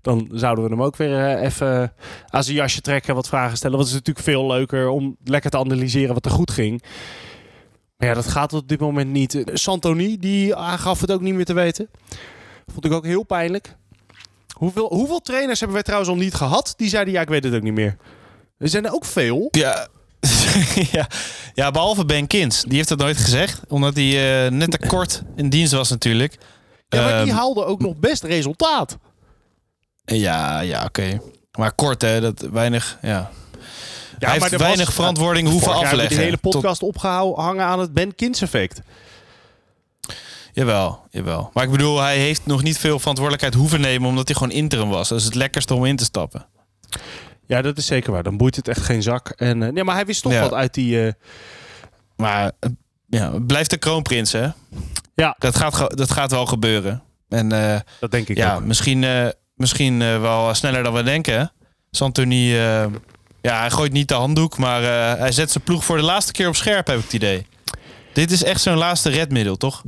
Dan 0.02 0.28
zouden 0.32 0.64
we 0.64 0.70
hem 0.70 0.82
ook 0.82 0.96
weer 0.96 1.18
eh, 1.26 1.42
even 1.44 1.92
aan 2.26 2.44
zijn 2.44 2.56
jasje 2.56 2.80
trekken. 2.80 3.14
Wat 3.14 3.28
vragen 3.28 3.56
stellen. 3.56 3.76
Want 3.76 3.88
het 3.88 3.98
is 3.98 4.06
natuurlijk 4.06 4.26
veel 4.36 4.46
leuker 4.46 4.88
om 4.88 5.16
lekker 5.24 5.50
te 5.50 5.58
analyseren 5.58 6.14
wat 6.14 6.24
er 6.24 6.30
goed 6.30 6.50
ging. 6.50 6.82
Ja, 8.00 8.14
dat 8.14 8.28
gaat 8.28 8.52
op 8.52 8.68
dit 8.68 8.80
moment 8.80 9.10
niet. 9.10 9.34
Eh, 9.34 9.54
Santoni, 9.54 10.18
die 10.18 10.54
aangaf 10.54 11.00
het 11.00 11.12
ook 11.12 11.20
niet 11.20 11.34
meer 11.34 11.44
te 11.44 11.52
weten. 11.52 11.88
Vond 12.72 12.84
ik 12.84 12.92
ook 12.92 13.04
heel 13.04 13.22
pijnlijk. 13.22 13.76
Hoeveel, 14.54 14.86
hoeveel 14.94 15.20
trainers 15.20 15.58
hebben 15.58 15.74
wij 15.76 15.84
trouwens 15.84 16.10
al 16.12 16.16
niet 16.18 16.34
gehad? 16.34 16.74
Die 16.76 16.88
zeiden, 16.88 17.14
ja, 17.14 17.20
ik 17.20 17.28
weet 17.28 17.44
het 17.44 17.54
ook 17.54 17.62
niet 17.62 17.74
meer. 17.74 17.96
Er 18.58 18.68
zijn 18.68 18.86
er 18.86 18.92
ook 18.92 19.04
veel. 19.04 19.48
Ja. 19.50 19.88
ja. 20.92 21.08
ja, 21.54 21.70
behalve 21.70 22.04
Ben 22.04 22.26
Kins. 22.26 22.62
Die 22.62 22.76
heeft 22.76 22.88
dat 22.88 22.98
nooit 22.98 23.16
gezegd. 23.16 23.60
Omdat 23.68 23.94
hij 23.94 24.44
eh, 24.46 24.50
net 24.52 24.70
te 24.70 24.86
kort 24.86 25.22
in 25.36 25.48
dienst 25.48 25.72
was 25.72 25.90
natuurlijk. 25.90 26.38
Ja, 26.88 27.02
maar 27.02 27.22
die 27.22 27.30
Ehm, 27.30 27.38
haalden 27.40 27.66
ook 27.66 27.80
nog 27.80 27.96
best 27.96 28.22
resultaat. 28.24 28.98
Ja, 30.04 30.60
ja, 30.60 30.84
oké. 30.84 31.20
Maar 31.58 31.72
kort, 31.72 32.02
hè. 32.02 32.20
Dat 32.20 32.40
weinig, 32.40 32.98
ja. 33.02 33.30
Ja, 34.20 34.28
hij 34.30 34.38
heeft 34.40 34.56
weinig 34.56 34.86
was- 34.86 34.94
verantwoording 34.94 35.48
hoeven 35.48 35.72
afleggen. 35.72 36.08
die 36.08 36.18
hele 36.18 36.40
Tot- 36.40 36.52
podcast 36.52 36.82
opgehangen 36.82 37.64
aan 37.64 37.78
het 37.78 37.92
Ben 37.92 38.14
Kins 38.14 38.40
effect. 38.42 38.80
Jawel, 40.52 41.02
jawel. 41.10 41.50
Maar 41.54 41.64
ik 41.64 41.70
bedoel, 41.70 42.00
hij 42.00 42.18
heeft 42.18 42.46
nog 42.46 42.62
niet 42.62 42.78
veel 42.78 42.98
verantwoordelijkheid 42.98 43.54
hoeven 43.54 43.80
nemen... 43.80 44.08
omdat 44.08 44.28
hij 44.28 44.36
gewoon 44.36 44.52
interim 44.52 44.88
was. 44.88 45.08
Dat 45.08 45.18
is 45.18 45.24
het 45.24 45.34
lekkerste 45.34 45.74
om 45.74 45.84
in 45.84 45.96
te 45.96 46.04
stappen. 46.04 46.46
Ja, 47.46 47.62
dat 47.62 47.78
is 47.78 47.86
zeker 47.86 48.12
waar. 48.12 48.22
Dan 48.22 48.36
boeit 48.36 48.56
het 48.56 48.68
echt 48.68 48.82
geen 48.82 49.02
zak. 49.02 49.28
En, 49.28 49.62
eh, 49.62 49.72
nee, 49.72 49.84
maar 49.84 49.94
hij 49.94 50.06
wist 50.06 50.22
toch 50.22 50.32
Ja. 50.32 50.40
wat 50.40 50.54
uit 50.54 50.74
die... 50.74 51.06
eh, 51.06 51.12
Maar 52.16 52.52
eh, 52.60 52.70
ja, 53.08 53.30
blijft 53.46 53.70
de 53.70 53.76
kroonprins, 53.76 54.32
hè. 54.32 54.48
Ja. 55.14 55.36
Dat 55.38 55.56
gaat, 55.56 55.96
dat 55.96 56.10
gaat 56.10 56.30
wel 56.30 56.46
gebeuren. 56.46 57.02
En 57.28 57.48
dat 58.00 58.10
denk 58.10 58.28
ik 58.28 58.36
ja, 58.36 58.54
ook. 58.54 58.64
misschien, 58.64 59.32
misschien 59.54 59.98
wel 59.98 60.54
sneller 60.54 60.82
dan 60.82 60.92
we 60.92 61.02
denken. 61.02 61.52
Santoni, 61.90 62.56
ja, 63.42 63.60
hij 63.60 63.70
gooit 63.70 63.92
niet 63.92 64.08
de 64.08 64.14
handdoek, 64.14 64.58
maar 64.58 64.82
eh, 64.82 65.18
hij 65.18 65.32
zet 65.32 65.50
zijn 65.50 65.64
ploeg 65.64 65.84
voor 65.84 65.96
de 65.96 66.02
laatste 66.02 66.32
keer 66.32 66.48
op 66.48 66.56
scherp, 66.56 66.86
heb 66.86 66.96
ik 66.96 67.02
het 67.04 67.12
idee. 67.12 67.46
Dit 68.12 68.30
is 68.30 68.42
echt 68.42 68.60
zo'n 68.60 68.76
laatste 68.76 69.10
redmiddel, 69.10 69.56
toch? 69.56 69.82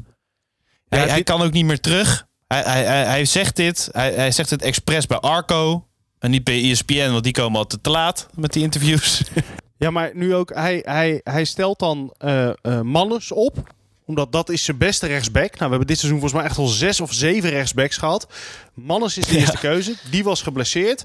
hij, 0.89 1.01
dit- 1.01 1.11
hij 1.11 1.23
kan 1.23 1.43
ook 1.43 1.53
niet 1.53 1.65
meer 1.65 1.81
terug. 1.81 2.27
Hij, 2.47 2.63
hij, 2.63 2.85
hij, 2.85 3.25
zegt 3.25 3.57
dit. 3.57 3.89
Hij, 3.93 4.13
hij 4.13 4.31
zegt 4.33 4.51
het 4.51 4.63
expres 4.63 5.07
bij 5.07 5.19
Arco. 5.19 5.87
En 6.19 6.31
niet 6.31 6.45
bij 6.45 6.71
ESPN, 6.71 7.11
want 7.11 7.25
die 7.25 7.33
komen 7.33 7.59
altijd 7.59 7.83
te 7.83 7.91
laat 7.91 8.27
met 8.35 8.53
die 8.53 8.63
interviews. 8.63 9.23
Ja, 9.77 9.91
maar 9.91 10.11
nu 10.15 10.35
ook, 10.35 10.55
hij, 10.55 10.83
hij, 10.85 11.21
hij 11.25 11.45
stelt 11.45 11.79
dan 11.79 12.15
eh 12.19 12.49
eh, 12.63 12.81
Mannes 12.81 13.33
op. 13.33 13.73
Omdat 14.07 14.33
dat 14.33 14.49
is 14.51 14.65
zijn 14.65 14.79
beste 14.79 15.07
rechtsback. 15.07 15.49
Nou, 15.51 15.59
we 15.59 15.69
hebben 15.69 15.87
dit 15.87 15.99
seizoen 15.99 16.21
volgens 16.21 16.41
mij 16.41 16.51
echt 16.51 16.59
al 16.59 16.67
zes 16.67 17.01
of 17.01 17.13
zeven 17.13 17.51
rechtsbacks 17.51 17.97
gehad. 17.97 18.27
Mannes 18.75 19.19
is 19.19 19.25
de 19.27 19.33
Ja. 19.35 19.39
eerste 19.41 19.59
keuze. 19.59 19.95
Die 20.11 20.25
was 20.25 20.43
geblesseerd. 20.43 21.05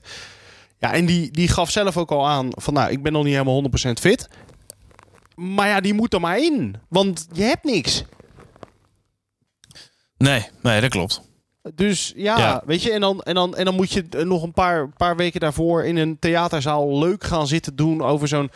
Ja, 0.79 0.93
en 0.93 1.05
die, 1.05 1.31
die 1.31 1.47
gaf 1.47 1.69
zelf 1.71 1.97
ook 1.97 2.11
al 2.11 2.27
aan 2.27 2.47
van, 2.51 2.73
nou, 2.73 2.91
ik 2.91 3.03
ben 3.03 3.11
nog 3.11 3.23
niet 3.23 3.33
helemaal 3.33 3.63
100% 3.87 3.91
fit. 3.99 4.27
Maar 5.35 5.67
ja, 5.67 5.79
die 5.79 5.93
moet 5.93 6.13
er 6.13 6.19
maar 6.21 6.37
in. 6.39 6.75
Want 6.89 7.27
je 7.31 7.43
hebt 7.43 7.63
niks. 7.63 8.03
Nee, 10.17 10.47
nee, 10.61 10.81
dat 10.81 10.89
klopt. 10.89 11.21
Dus 11.75 12.13
ja, 12.15 12.37
Ja. 12.37 12.61
weet 12.65 12.81
je, 12.83 12.91
en 12.91 13.01
dan, 13.01 13.21
en, 13.21 13.35
dan, 13.35 13.55
en 13.55 13.65
dan 13.65 13.75
moet 13.75 13.91
je 13.91 14.05
nog 14.23 14.43
een 14.43 14.53
paar, 14.53 14.89
paar 14.89 15.15
weken 15.15 15.39
daarvoor 15.39 15.83
in 15.83 15.97
een 15.97 16.19
theaterzaal 16.19 16.99
leuk 16.99 17.23
gaan 17.23 17.47
zitten 17.47 17.75
doen 17.75 18.01
over 18.01 18.27
zo'n 18.27 18.51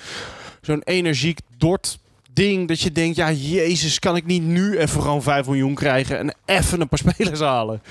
zo'n 0.62 0.82
energiek 0.84 1.40
dort 1.58 2.00
ding. 2.34 2.68
Dat 2.68 2.80
je 2.82 2.92
denkt, 2.92 3.16
ja, 3.16 3.32
jezus, 3.32 4.00
kan 4.00 4.16
ik 4.16 4.26
niet 4.26 4.44
nu 4.44 4.78
even 4.78 5.02
gewoon 5.02 5.22
5 5.24 5.46
miljoen 5.46 5.76
krijgen 5.76 6.18
en 6.18 6.36
even 6.46 6.82
een 6.82 6.88
paar 6.90 7.00
spelers 7.14 7.40
halen? 7.40 7.82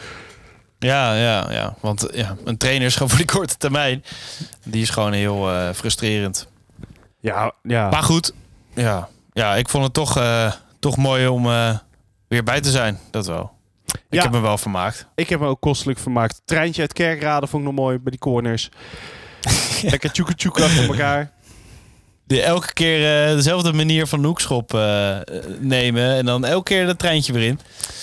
Ja, 0.81 1.15
ja, 1.15 1.53
ja. 1.53 1.75
Want 1.81 2.09
ja, 2.13 2.37
een 2.45 2.57
trainer 2.57 2.87
is 2.87 2.93
gewoon 2.93 3.09
voor 3.09 3.19
die 3.19 3.27
korte 3.27 3.57
termijn. 3.57 4.05
Die 4.65 4.83
is 4.83 4.91
gewoon 4.91 5.13
heel 5.13 5.51
eh, 5.53 5.69
frustrerend. 5.75 6.49
Ja, 7.21 7.53
ja. 7.63 7.91
Maar 7.91 8.03
goed, 8.03 8.33
ja, 8.75 9.09
ja 9.33 9.57
ik 9.57 9.69
vond 9.69 9.85
het 9.85 9.93
toch, 9.93 10.17
eh, 10.17 10.53
toch 10.79 10.97
mooi 10.97 11.27
om 11.27 11.47
eh, 11.47 11.79
weer 12.29 12.43
bij 12.45 12.61
te 12.61 12.71
zijn. 12.71 12.99
Dat 13.11 13.27
wel. 13.27 13.53
Ik 13.87 13.99
Ja. 14.11 14.23
heb 14.23 14.33
me 14.33 14.41
wel 14.41 14.59
vermaakt. 14.59 15.07
Ik 15.15 15.29
heb 15.29 15.41
me 15.41 15.47
ook 15.47 15.61
kostelijk 15.61 15.99
vermaakt. 15.99 16.43
Treintje 16.45 16.81
uit 16.83 16.93
Kerkrade 16.93 17.47
vond 17.47 17.63
ik 17.63 17.69
nog 17.69 17.79
mooi 17.79 17.99
bij 17.99 18.11
die 18.11 18.21
corners. 18.21 18.69
Lekker 19.83 20.13
tjoeke 20.13 20.35
tjoeke 20.35 20.63
achter 20.65 20.89
elkaar. 20.89 21.31
Die 22.31 22.43
elke 22.43 22.73
keer 22.73 23.27
eh, 23.29 23.35
dezelfde 23.35 23.73
manier 23.73 24.07
van 24.07 24.25
hoekschop 24.25 24.75
eh, 24.75 25.17
nemen. 25.61 26.15
En 26.15 26.27
dan 26.27 26.45
elke 26.45 26.63
keer 26.63 26.87
dat 26.87 26.99
treintje 26.99 27.33
weer 27.33 27.47
in. 27.47 27.59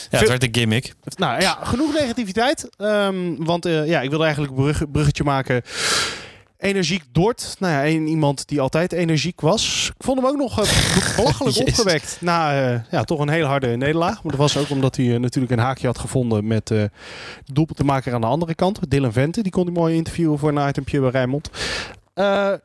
Ja, 0.09 0.19
het 0.19 0.27
werd 0.27 0.43
een 0.43 0.55
gimmick. 0.55 0.93
Nou 1.15 1.41
ja, 1.41 1.57
genoeg 1.63 1.93
negativiteit. 1.93 2.69
Ehm, 2.77 3.35
want 3.37 3.65
eh, 3.65 3.87
ja, 3.87 4.01
ik 4.01 4.09
wilde 4.09 4.23
eigenlijk 4.23 4.57
een 4.57 4.63
brug, 4.63 4.91
bruggetje 4.91 5.23
maken. 5.23 5.61
Energiek 6.57 7.03
Dort. 7.11 7.55
Nou 7.59 7.73
ja, 7.73 7.85
een, 7.85 8.07
iemand 8.07 8.47
die 8.47 8.61
altijd 8.61 8.91
energiek 8.91 9.41
was. 9.41 9.91
Ik 9.97 10.03
vond 10.03 10.19
hem 10.19 10.27
ook 10.27 10.37
nog 10.37 10.55
belachelijk 11.15 11.57
opgewekt. 11.67 12.17
Na 12.19 12.51
ja, 12.91 13.03
toch 13.03 13.19
een 13.19 13.29
hele 13.29 13.45
harde 13.45 13.75
nederlaag. 13.75 14.23
Maar 14.23 14.31
dat 14.31 14.41
was 14.41 14.57
ook 14.57 14.69
omdat 14.69 14.95
hij 14.95 15.17
natuurlijk 15.17 15.53
een 15.53 15.59
haakje 15.59 15.87
had 15.87 15.99
gevonden 15.99 16.47
met 16.47 16.71
eh 16.71 16.77
de 17.45 17.53
doelpuntenmaker 17.53 18.13
aan 18.13 18.21
de 18.21 18.27
andere 18.27 18.55
kant. 18.55 18.79
Dylan 18.91 19.13
Vente. 19.13 19.41
Die 19.41 19.51
kon 19.51 19.65
hij 19.65 19.73
mooi 19.73 19.95
interviewen 19.95 20.39
voor 20.39 20.49
een 20.49 20.69
itempje 20.69 20.99
bij 20.99 21.09
Rijnmond. 21.09 21.49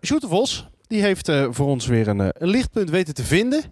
Sjoerd 0.02 0.20
de 0.20 0.28
Vos. 0.28 0.70
Die 0.92 1.02
heeft 1.02 1.28
eh, 1.28 1.46
voor 1.50 1.66
ons 1.66 1.86
weer 1.86 2.08
een, 2.08 2.20
eh, 2.20 2.28
een 2.32 2.48
lichtpunt 2.48 2.90
weten 2.90 3.14
te 3.14 3.24
vinden. 3.24 3.62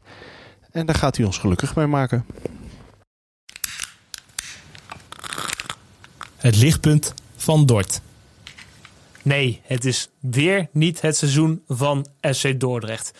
En 0.70 0.86
daar 0.86 0.94
gaat 0.94 1.16
hij 1.16 1.26
ons 1.26 1.38
gelukkig 1.38 1.76
mee 1.76 1.86
maken. 1.86 2.26
Het 6.36 6.56
lichtpunt 6.56 7.14
van 7.36 7.66
Dort. 7.66 8.00
Nee, 9.22 9.60
het 9.64 9.84
is 9.84 10.08
weer 10.20 10.68
niet 10.72 11.00
het 11.00 11.16
seizoen 11.16 11.62
van 11.68 12.06
SC 12.20 12.60
Dordrecht. 12.60 13.12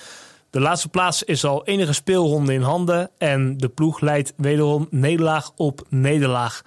De 0.50 0.60
laatste 0.60 0.88
plaats 0.88 1.22
is 1.22 1.44
al 1.44 1.66
enige 1.66 1.92
speelronde 1.92 2.52
in 2.52 2.62
handen 2.62 3.10
en 3.18 3.56
de 3.56 3.68
ploeg 3.68 4.00
leidt 4.00 4.32
wederom 4.36 4.86
nederlaag 4.90 5.52
op 5.56 5.86
nederlaag. 5.88 6.62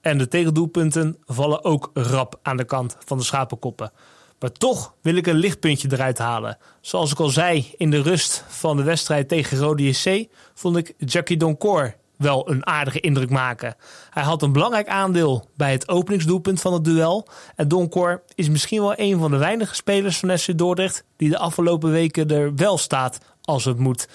En 0.00 0.18
de 0.18 0.28
tegendoelpunten 0.28 1.16
vallen 1.24 1.64
ook 1.64 1.90
rap 1.94 2.38
aan 2.42 2.56
de 2.56 2.64
kant 2.64 2.96
van 3.04 3.18
de 3.18 3.24
schapenkoppen. 3.24 3.92
Maar 4.38 4.52
toch 4.52 4.94
wil 5.02 5.16
ik 5.16 5.26
een 5.26 5.36
lichtpuntje 5.36 5.88
eruit 5.92 6.18
halen. 6.18 6.58
Zoals 6.80 7.12
ik 7.12 7.20
al 7.20 7.28
zei 7.28 7.74
in 7.76 7.90
de 7.90 8.02
rust 8.02 8.44
van 8.48 8.76
de 8.76 8.82
wedstrijd 8.82 9.28
tegen 9.28 9.58
Rode 9.58 9.88
JC, 9.88 10.28
vond 10.54 10.76
ik 10.76 10.94
Jackie 10.98 11.36
Doncourt 11.36 11.96
wel 12.16 12.50
een 12.50 12.66
aardige 12.66 13.00
indruk 13.00 13.30
maken. 13.30 13.76
Hij 14.10 14.22
had 14.22 14.42
een 14.42 14.52
belangrijk 14.52 14.88
aandeel 14.88 15.48
bij 15.56 15.72
het 15.72 15.88
openingsdoelpunt 15.88 16.60
van 16.60 16.72
het 16.72 16.84
duel. 16.84 17.28
En 17.54 17.68
Doncourt 17.68 18.32
is 18.34 18.48
misschien 18.48 18.80
wel 18.80 18.92
een 18.96 19.18
van 19.18 19.30
de 19.30 19.36
weinige 19.36 19.74
spelers 19.74 20.18
van 20.18 20.38
SC 20.38 20.58
Dordrecht 20.58 21.04
die 21.16 21.30
de 21.30 21.38
afgelopen 21.38 21.90
weken 21.90 22.28
er 22.28 22.54
wel 22.54 22.78
staat 22.78 23.18
als 23.42 23.64
het 23.64 23.78
moet. 23.78 24.08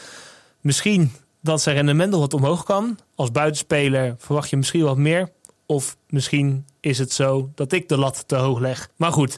Misschien 0.61 1.11
dat 1.41 1.61
zijn 1.61 1.75
rendement 1.75 2.15
wat 2.15 2.33
omhoog 2.33 2.63
kan. 2.63 2.99
Als 3.15 3.31
buitenspeler 3.31 4.15
verwacht 4.17 4.49
je 4.49 4.57
misschien 4.57 4.83
wat 4.83 4.97
meer. 4.97 5.31
Of 5.65 5.97
misschien 6.09 6.65
is 6.79 6.97
het 6.97 7.11
zo 7.11 7.51
dat 7.55 7.71
ik 7.71 7.89
de 7.89 7.97
lat 7.97 8.23
te 8.27 8.35
hoog 8.35 8.59
leg. 8.59 8.89
Maar 8.95 9.11
goed, 9.11 9.37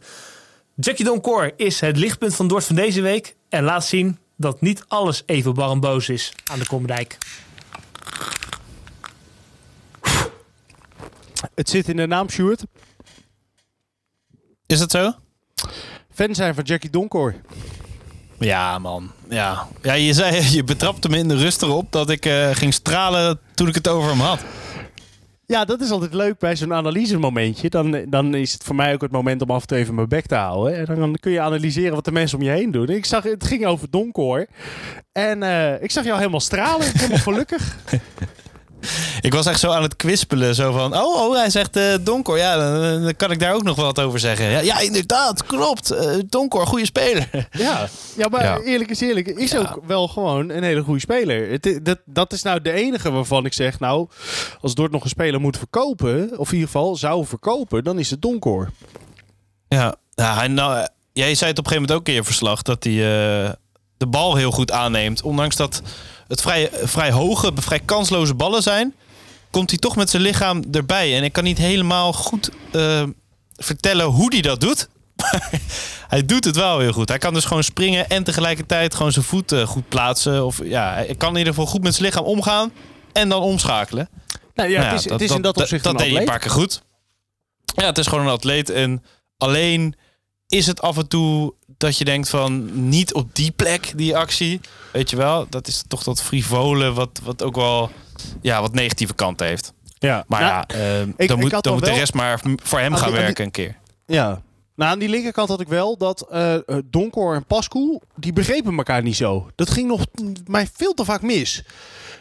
Jackie 0.77 1.05
Doncourt 1.05 1.53
is 1.57 1.79
het 1.79 1.97
lichtpunt 1.97 2.35
van 2.35 2.47
Dort 2.47 2.65
van 2.65 2.75
deze 2.75 3.01
week. 3.01 3.35
En 3.49 3.63
laat 3.63 3.85
zien 3.85 4.17
dat 4.37 4.61
niet 4.61 4.83
alles 4.87 5.23
even 5.25 5.53
bar 5.53 5.71
en 5.71 5.79
boos 5.79 6.09
is 6.09 6.33
aan 6.51 6.59
de 6.59 6.65
Kommerdijk. 6.65 7.17
Het 11.55 11.69
zit 11.69 11.87
in 11.87 11.95
de 11.95 12.07
naam, 12.07 12.29
Sjoerd. 12.29 12.63
Is 14.65 14.79
dat 14.79 14.91
zo? 14.91 15.13
Fan 16.13 16.35
zijn 16.35 16.55
van 16.55 16.63
Jackie 16.63 16.89
Donkoor. 16.89 17.35
Ja, 18.39 18.79
man. 18.79 19.11
Ja. 19.29 19.67
ja, 19.81 19.93
je 19.93 20.13
zei, 20.13 20.41
je 20.55 20.63
betrapte 20.63 21.09
me 21.09 21.17
in 21.17 21.27
de 21.27 21.37
rust 21.37 21.61
erop 21.61 21.91
dat 21.91 22.09
ik 22.09 22.25
eh, 22.25 22.49
ging 22.51 22.73
stralen 22.73 23.39
toen 23.53 23.67
ik 23.67 23.75
het 23.75 23.87
over 23.87 24.09
hem 24.09 24.19
had. 24.19 24.39
Ja, 25.47 25.65
dat 25.65 25.81
is 25.81 25.89
altijd 25.89 26.13
leuk 26.13 26.39
bij 26.39 26.55
zo'n 26.55 26.73
analysemomentje. 26.73 27.69
Dan, 27.69 28.05
dan 28.09 28.35
is 28.35 28.53
het 28.53 28.63
voor 28.63 28.75
mij 28.75 28.93
ook 28.93 29.01
het 29.01 29.11
moment 29.11 29.41
om 29.41 29.49
af 29.49 29.61
en 29.61 29.67
toe 29.67 29.77
even 29.77 29.95
mijn 29.95 30.07
bek 30.07 30.25
te 30.25 30.35
houden. 30.35 30.87
En 30.87 30.99
dan 30.99 31.15
kun 31.19 31.31
je 31.31 31.41
analyseren 31.41 31.95
wat 31.95 32.05
de 32.05 32.11
mensen 32.11 32.37
om 32.37 32.43
je 32.43 32.49
heen 32.51 32.71
doen. 32.71 32.89
Ik 32.89 33.05
zag, 33.05 33.23
het 33.23 33.43
ging 33.43 33.65
over 33.65 33.89
Donkoor. 33.89 34.45
En 35.11 35.43
eh, 35.43 35.83
ik 35.83 35.91
zag 35.91 36.03
jou 36.03 36.17
helemaal 36.17 36.39
stralen. 36.39 36.87
Helemaal 36.93 37.17
gelukkig. 37.17 37.77
Ik 39.21 39.33
was 39.33 39.45
echt 39.45 39.59
zo 39.59 39.71
aan 39.71 39.81
het 39.81 39.95
kwispelen. 39.95 40.55
Zo 40.55 40.71
van, 40.71 40.97
oh, 40.97 41.21
oh 41.21 41.35
hij 41.35 41.49
zegt 41.49 41.75
eh 41.75 41.93
Donkor. 42.01 42.37
Ja, 42.37 42.57
dan, 42.57 43.03
dan 43.03 43.15
kan 43.15 43.31
ik 43.31 43.39
daar 43.39 43.53
ook 43.53 43.63
nog 43.63 43.75
wat 43.75 43.99
over 43.99 44.19
zeggen. 44.19 44.49
Ja, 44.49 44.59
ja 44.59 44.79
inderdaad, 44.79 45.45
klopt. 45.45 45.91
Eh 45.91 46.15
Donkor, 46.29 46.67
goede 46.67 46.85
speler. 46.85 47.29
Ja, 47.51 47.87
ja 48.17 48.27
maar 48.27 48.43
Ja. 48.43 48.59
eerlijk 48.59 48.89
is 48.89 49.01
eerlijk. 49.01 49.27
Is 49.27 49.51
Ja. 49.51 49.59
ook 49.59 49.79
wel 49.87 50.07
gewoon 50.07 50.49
een 50.49 50.63
hele 50.63 50.81
goede 50.81 50.99
speler. 50.99 51.49
Het, 51.49 51.79
dat, 51.83 51.99
dat 52.05 52.33
is 52.33 52.41
nou 52.41 52.61
de 52.61 52.71
enige 52.71 53.11
waarvan 53.11 53.45
ik 53.45 53.53
zeg... 53.53 53.79
Nou, 53.79 54.07
als 54.61 54.73
Dort 54.75 54.91
nog 54.91 55.03
een 55.03 55.09
speler 55.09 55.39
moet 55.39 55.57
verkopen... 55.57 56.29
Of 56.37 56.47
in 56.47 56.53
ieder 56.53 56.69
geval 56.71 56.95
zou 56.95 57.25
verkopen... 57.25 57.83
Dan 57.83 57.99
is 57.99 58.09
het 58.09 58.21
Donkoor. 58.21 58.69
Ja, 59.67 59.95
ja 60.13 60.35
hij, 60.35 60.47
nou, 60.47 60.77
eh, 60.77 60.83
jij 61.13 61.35
zei 61.35 61.49
het 61.49 61.59
op 61.59 61.65
een 61.65 61.71
gegeven 61.71 61.81
moment 61.81 61.91
ook 61.91 62.07
in 62.07 62.13
je 62.13 62.23
verslag... 62.23 62.61
dat 62.61 62.83
hij 62.83 62.93
eh, 62.93 63.49
de 63.97 64.07
bal 64.07 64.35
heel 64.35 64.51
goed 64.51 64.71
aanneemt. 64.71 65.21
Ondanks 65.21 65.55
dat 65.55 65.81
het 66.27 66.41
vrij, 66.41 66.69
vrij 66.83 67.11
hoge, 67.11 67.51
vrij 67.55 67.79
kansloze 67.79 68.33
ballen 68.33 68.63
zijn... 68.63 68.93
komt 69.51 69.69
hij 69.69 69.79
toch 69.79 69.95
met 69.95 70.09
zijn 70.09 70.21
lichaam 70.21 70.63
erbij. 70.71 71.17
En 71.17 71.23
ik 71.23 71.33
kan 71.33 71.43
niet 71.43 71.57
helemaal 71.57 72.13
goed 72.13 72.49
eh, 72.71 73.03
vertellen 73.55 74.05
hoe 74.05 74.33
hij 74.33 74.41
dat 74.41 74.61
doet. 74.61 74.89
Maar 75.15 75.49
hij 76.07 76.25
doet 76.25 76.45
het 76.45 76.55
wel 76.55 76.79
heel 76.79 76.91
goed. 76.91 77.09
Hij 77.09 77.17
kan 77.17 77.33
dus 77.33 77.45
gewoon 77.45 77.63
springen 77.63 78.09
en 78.09 78.23
tegelijkertijd 78.23 78.95
gewoon 78.95 79.11
zijn 79.11 79.25
voet 79.25 79.51
eh, 79.51 79.67
goed 79.67 79.89
plaatsen. 79.89 80.45
Of 80.45 80.59
ja, 80.63 80.93
hij 80.93 81.15
kan 81.17 81.31
in 81.31 81.37
ieder 81.37 81.53
geval 81.53 81.69
goed 81.69 81.83
met 81.83 81.93
zijn 81.95 82.05
lichaam 82.05 82.25
omgaan 82.25 82.71
en 83.11 83.29
dan 83.29 83.41
omschakelen. 83.41 84.09
Nou 84.53 84.69
ja, 84.69 84.79
Nou 84.79 84.91
het 84.91 85.05
is, 85.05 85.11
het 85.11 85.21
is 85.21 85.31
in 85.31 85.41
dat 85.41 85.57
opzicht 85.57 85.83
dat 85.83 85.93
een 85.93 85.99
deed 85.99 86.11
hij 86.11 86.19
een 86.19 86.25
paar 86.25 86.39
keer 86.39 86.51
goed. 86.51 86.81
Ja, 87.75 87.85
het 87.85 87.97
is 87.97 88.07
gewoon 88.07 88.25
een 88.25 88.31
atleet. 88.31 88.69
En 88.69 89.03
alleen 89.37 89.95
is 90.47 90.67
het 90.67 90.81
af 90.81 90.97
en 90.97 91.07
toe 91.07 91.53
dat 91.85 91.97
je 91.97 92.05
denkt 92.05 92.29
van 92.29 92.69
niet 92.89 93.13
op 93.13 93.35
die 93.35 93.51
plek 93.51 93.93
die 93.95 94.17
actie. 94.17 94.59
Weet 94.91 95.09
je 95.09 95.15
wel, 95.15 95.45
dat 95.49 95.67
is 95.67 95.83
toch 95.87 96.03
dat 96.03 96.21
frivole 96.21 96.93
wat, 96.93 97.19
wat 97.23 97.43
ook 97.43 97.55
wel 97.55 97.89
ja, 98.41 98.61
wat 98.61 98.73
negatieve 98.73 99.13
kanten 99.13 99.47
heeft. 99.47 99.73
Ja, 99.99 100.23
Maar 100.27 100.41
Nou, 100.41 100.53
ja, 100.53 100.67
eh, 100.67 101.01
ik 101.17 101.27
dan 101.27 101.39
moet, 101.39 101.63
dan 101.63 101.73
moet 101.73 101.85
de 101.85 101.91
rest 101.91 102.13
maar 102.13 102.41
voor 102.63 102.79
hem 102.79 102.93
Aan 102.93 102.99
gaan 102.99 103.11
die- 103.11 103.19
werken 103.19 103.45
een 103.45 103.51
keer. 103.51 103.75
Ja. 104.05 104.41
Nou, 104.75 104.91
aan 104.91 104.99
die 104.99 105.09
linkerkant 105.09 105.49
had 105.49 105.61
ik 105.61 105.67
wel 105.67 105.97
dat 105.97 106.21
eh, 106.29 106.55
Donkor 106.85 107.35
en 107.35 107.45
Pascu, 107.45 107.99
die 108.15 108.33
begrepen 108.33 108.77
elkaar 108.77 109.01
niet 109.03 109.15
zo. 109.15 109.49
Dat 109.55 109.69
ging 109.69 109.87
nog 109.87 110.05
mij 110.45 110.67
veel 110.73 110.93
te 110.93 111.05
vaak 111.05 111.21
mis. 111.21 111.63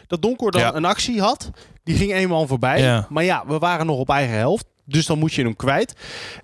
Dat 0.07 0.21
Donkor 0.21 0.51
dan 0.51 0.61
Ja. 0.61 0.73
een 0.75 0.85
actie 0.85 1.21
had, 1.21 1.49
die 1.83 1.95
ging 1.97 2.13
eenmaal 2.13 2.47
voorbij. 2.47 2.81
Ja. 2.81 3.05
Maar 3.09 3.23
ja, 3.23 3.43
we 3.47 3.57
waren 3.57 3.85
nog 3.85 3.97
op 3.97 4.09
eigen 4.09 4.35
helft. 4.37 4.65
Dus 4.85 5.05
dan 5.05 5.19
moet 5.19 5.33
je 5.33 5.41
hem 5.43 5.55
kwijt. 5.55 5.93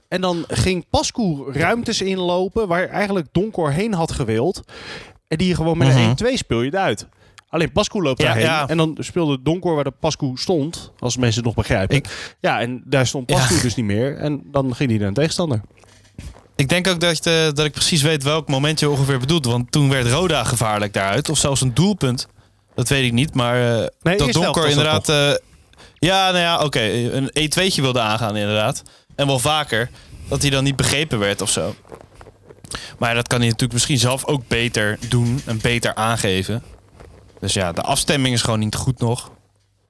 En 0.08 0.22
dan 0.22 0.46
ging 0.48 0.86
Pascu 0.90 1.44
ruimtes 1.52 2.02
inlopen 2.02 2.68
waar 2.68 2.88
eigenlijk 2.88 3.28
Donkor 3.32 3.72
heen 3.72 3.94
had 3.94 4.12
gewild. 4.12 4.62
En 5.28 5.38
die 5.38 5.48
je 5.48 5.56
gewoon 5.56 5.78
met 5.78 5.88
Mhm. 5.88 5.98
een 5.98 6.04
1-2 6.10 6.38
speel 6.38 6.60
je 6.62 6.66
het 6.66 6.76
uit. 6.76 7.08
Alleen 7.50 7.72
Pascu 7.72 8.02
loopt 8.02 8.20
Ja, 8.22 8.26
daarheen. 8.26 8.44
ja. 8.46 8.68
En 8.68 8.78
dan 8.78 8.98
speelde 9.00 9.42
Donkor 9.42 9.76
waar 9.76 9.84
de 9.84 9.94
Pascu 10.00 10.32
stond. 10.36 10.92
Als 11.00 11.18
mensen 11.18 11.36
het 11.36 11.46
nog 11.46 11.56
begrijpen. 11.56 11.96
Ik- 11.96 12.36
ja, 12.40 12.60
en 12.62 12.84
daar 12.86 13.08
stond 13.08 13.30
Ja. 13.30 13.36
Pascu 13.36 13.62
dus 13.62 13.76
niet 13.76 13.86
meer. 13.86 14.18
En 14.18 14.42
dan 14.52 14.76
ging 14.76 14.90
hij 14.90 15.00
naar 15.00 15.08
een 15.08 15.14
tegenstander. 15.14 15.62
Ik 16.56 16.70
denk 16.70 16.88
ook 16.88 17.00
dat, 17.00 17.26
eh, 17.26 17.34
dat 17.54 17.66
ik 17.66 17.72
precies 17.72 18.02
weet 18.02 18.24
welk 18.24 18.48
moment 18.48 18.80
je 18.80 18.90
ongeveer 18.90 19.20
bedoelt. 19.20 19.46
Want 19.46 19.72
toen 19.72 19.90
werd 19.90 20.08
Roda 20.08 20.44
gevaarlijk 20.44 20.94
daaruit. 20.94 21.30
Of 21.30 21.38
zelfs 21.38 21.62
een 21.62 21.74
doelpunt. 21.74 22.28
Dat 22.76 22.90
weet 22.90 23.06
ik 23.06 23.12
niet. 23.12 23.34
Maar 23.34 23.56
eh, 23.82 23.88
Nee, 24.02 24.18
dat 24.18 24.32
Donker 24.32 24.62
dat 24.62 24.70
inderdaad... 24.70 25.10
ja, 26.06 26.32
nou 26.32 26.44
ja, 26.44 26.64
oké. 26.64 26.82
een 26.82 27.30
E2'tje 27.30 27.82
wilde 27.82 28.00
aangaan 28.00 28.38
inderdaad. 28.38 28.84
En 29.16 29.28
wel 29.28 29.40
vaker. 29.40 29.90
Dat 30.28 30.42
hij 30.42 30.52
dan 30.52 30.64
niet 30.64 30.76
begrepen 30.76 31.20
werd 31.20 31.42
of 31.42 31.50
zo. 31.50 31.76
Maar 32.98 33.16
dat 33.16 33.28
kan 33.28 33.38
hij 33.38 33.48
natuurlijk 33.48 33.74
misschien 33.74 33.98
zelf 33.98 34.26
ook 34.26 34.48
beter 34.48 34.98
doen 35.10 35.42
en 35.46 35.62
beter 35.62 35.96
aangeven. 35.96 36.64
Dus 37.40 37.54
ja, 37.54 37.72
de 37.72 37.82
afstemming 37.82 38.34
is 38.34 38.42
gewoon 38.42 38.60
niet 38.60 38.76
goed 38.76 39.00
nog. 39.00 39.32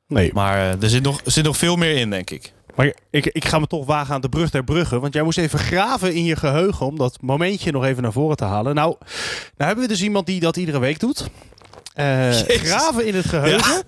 Nee, 0.07 0.31
Maar 0.33 0.57
eh, 0.57 0.83
er, 0.83 0.89
zit 0.89 1.03
nog, 1.03 1.21
er 1.25 1.31
zit 1.31 1.43
nog 1.43 1.57
veel 1.57 1.75
meer 1.75 1.95
in, 1.95 2.09
denk 2.09 2.29
ik. 2.29 2.53
maar 2.75 2.93
ik, 3.09 3.25
ik 3.25 3.45
ga 3.45 3.59
me 3.59 3.67
toch 3.67 3.85
wagen 3.85 4.13
aan 4.13 4.21
de 4.21 4.29
brug 4.29 4.49
der 4.49 4.63
bruggen. 4.63 5.01
Want 5.01 5.13
jij 5.13 5.23
moest 5.23 5.37
even 5.37 5.59
graven 5.59 6.13
in 6.13 6.23
je 6.23 6.35
geheugen 6.35 6.85
om 6.85 6.97
dat 6.97 7.21
momentje 7.21 7.71
nog 7.71 7.85
even 7.85 8.03
naar 8.03 8.11
voren 8.11 8.37
te 8.37 8.45
halen. 8.45 8.75
Nou, 8.75 8.95
nou 8.99 9.09
hebben 9.57 9.83
we 9.83 9.87
dus 9.87 10.01
iemand 10.01 10.25
die 10.25 10.39
dat 10.39 10.57
iedere 10.57 10.79
week 10.79 10.99
doet. 10.99 11.29
Eh, 11.93 12.29
graven 12.45 13.05
in 13.05 13.15
het 13.15 13.25
geheugen. 13.25 13.83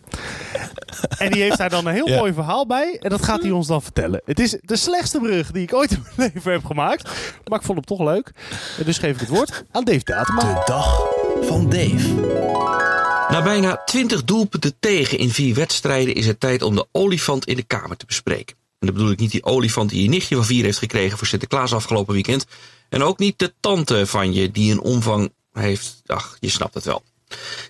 En 1.18 1.32
die 1.32 1.42
heeft 1.42 1.58
daar 1.58 1.70
dan 1.70 1.86
een 1.86 1.94
heel 1.94 2.10
Ja. 2.14 2.18
mooi 2.18 2.34
verhaal 2.34 2.66
bij. 2.68 2.98
En 3.02 3.10
dat 3.10 3.24
gaat 3.24 3.42
hij 3.42 3.52
ons 3.52 3.68
dan 3.68 3.82
vertellen. 3.82 4.22
Het 4.26 4.40
is 4.40 4.58
de 4.62 4.76
slechtste 4.76 5.20
brug 5.20 5.52
die 5.52 5.64
ik 5.64 5.74
ooit 5.74 5.92
in 5.92 6.04
mijn 6.16 6.32
leven 6.34 6.52
heb 6.52 6.66
gemaakt. 6.66 7.04
Maar 7.48 7.60
ik 7.60 7.66
vond 7.66 7.78
hem 7.78 7.98
toch 7.98 8.08
leuk. 8.08 8.32
En 8.78 8.86
dus 8.86 8.98
geef 8.98 9.14
ik 9.14 9.20
het 9.20 9.30
woord 9.30 9.64
aan 9.72 9.84
Dave 9.84 10.04
Datema. 10.04 10.40
De 10.42 10.62
dag 10.66 11.02
van 11.42 11.70
Dave. 11.70 12.14
Na 13.30 13.42
bijna 13.44 13.82
20 13.86 14.24
doelpunten 14.24 14.74
tegen 14.80 15.18
in 15.18 15.30
vier 15.30 15.56
wedstrijden 15.56 16.16
is 16.16 16.26
het 16.28 16.40
tijd 16.40 16.62
om 16.62 16.76
de 16.76 16.88
olifant 16.92 17.46
in 17.46 17.56
de 17.56 17.64
kamer 17.64 17.98
te 17.98 18.06
bespreken. 18.06 18.56
En 18.80 18.88
dan 18.88 18.96
bedoel 18.96 19.12
ik 19.12 19.20
niet 19.20 19.32
die 19.32 19.44
olifant 19.44 19.90
die 19.90 20.04
je 20.04 20.10
nichtje 20.10 20.36
van 20.36 20.46
vier 20.46 20.64
heeft 20.64 20.78
gekregen 20.78 21.18
voor 21.18 21.28
Sinterklaas 21.28 21.74
afgelopen 21.74 22.14
weekend. 22.14 22.46
En 22.90 23.04
ook 23.04 23.20
niet 23.20 23.40
de 23.40 23.54
tante 23.60 24.08
van 24.08 24.34
je 24.34 24.52
die 24.52 24.72
een 24.72 24.82
omvang 24.82 25.34
heeft. 25.54 26.02
Ach, 26.06 26.38
je 26.40 26.50
snapt 26.50 26.74
het 26.74 26.84
wel. 26.84 27.04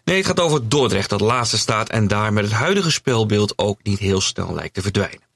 Nee, 0.03 0.17
het 0.17 0.25
gaat 0.25 0.39
over 0.39 0.69
Dordrecht 0.69 1.09
dat 1.09 1.21
laatste 1.21 1.57
staat 1.57 1.89
en 1.89 2.07
daar 2.07 2.33
met 2.33 2.43
het 2.43 2.53
huidige 2.53 2.91
speelbeeld 2.91 3.57
ook 3.57 3.79
niet 3.83 3.99
heel 3.99 4.21
snel 4.21 4.53
lijkt 4.53 4.73
te 4.73 4.81
verdwijnen. 4.81 5.27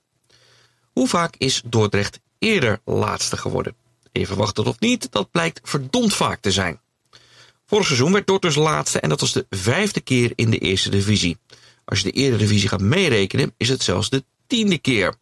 Hoe 0.93 1.07
vaak 1.07 1.35
is 1.37 1.61
Dordrecht 1.65 2.19
eerder 2.39 2.79
laatste 2.85 3.37
geworden? 3.37 3.75
Even 4.11 4.37
wachten 4.37 4.65
of 4.65 4.79
niet, 4.79 5.11
dat 5.11 5.31
blijkt 5.31 5.59
verdomd 5.63 6.13
vaak 6.13 6.41
te 6.41 6.51
zijn. 6.51 6.79
Vorig 7.65 7.85
seizoen 7.85 8.11
werd 8.11 8.27
Dort 8.27 8.41
dus 8.41 8.55
laatste 8.55 8.99
en 8.99 9.09
dat 9.09 9.19
was 9.19 9.33
de 9.33 9.45
vijfde 9.49 10.01
keer 10.01 10.31
in 10.35 10.49
de 10.49 10.57
eerste 10.57 10.89
divisie. 10.89 11.37
Als 11.85 11.99
je 11.99 12.11
de 12.11 12.19
eredivisie 12.19 12.69
gaat 12.69 12.81
meerekenen, 12.81 13.53
is 13.57 13.69
het 13.69 13.83
zelfs 13.83 14.09
de 14.09 14.23
tiende 14.47 14.77
keer. 14.77 15.15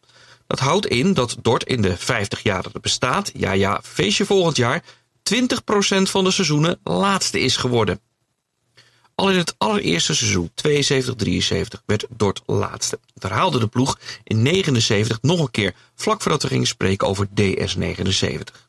Dat 0.46 0.58
houdt 0.58 0.86
in 0.86 1.14
dat 1.14 1.36
Dort 1.42 1.64
in 1.64 1.82
de 1.82 1.96
50 1.96 2.42
jaar 2.42 2.62
dat 2.62 2.82
bestaat, 2.82 3.30
ja 3.34 3.52
ja, 3.52 3.80
feestje 3.82 4.24
volgend 4.24 4.56
jaar, 4.56 4.82
20% 5.34 5.36
van 6.02 6.24
de 6.24 6.30
seizoenen 6.30 6.78
laatste 6.82 7.40
is 7.40 7.56
geworden. 7.56 8.00
Al 9.16 9.30
in 9.30 9.36
het 9.36 9.54
allereerste 9.58 10.14
seizoen, 10.14 10.50
72-73, 10.50 11.84
werd 11.86 12.06
Dort 12.08 12.42
laatste. 12.46 12.98
Het 13.14 13.22
herhaalde 13.22 13.58
de 13.58 13.66
ploeg 13.66 13.98
in 14.24 14.42
79 14.42 15.18
nog 15.22 15.40
een 15.40 15.50
keer, 15.50 15.74
vlak 15.94 16.22
voordat 16.22 16.42
we 16.42 16.48
gingen 16.48 16.66
spreken 16.66 17.08
over 17.08 17.26
DS79. 17.40 18.64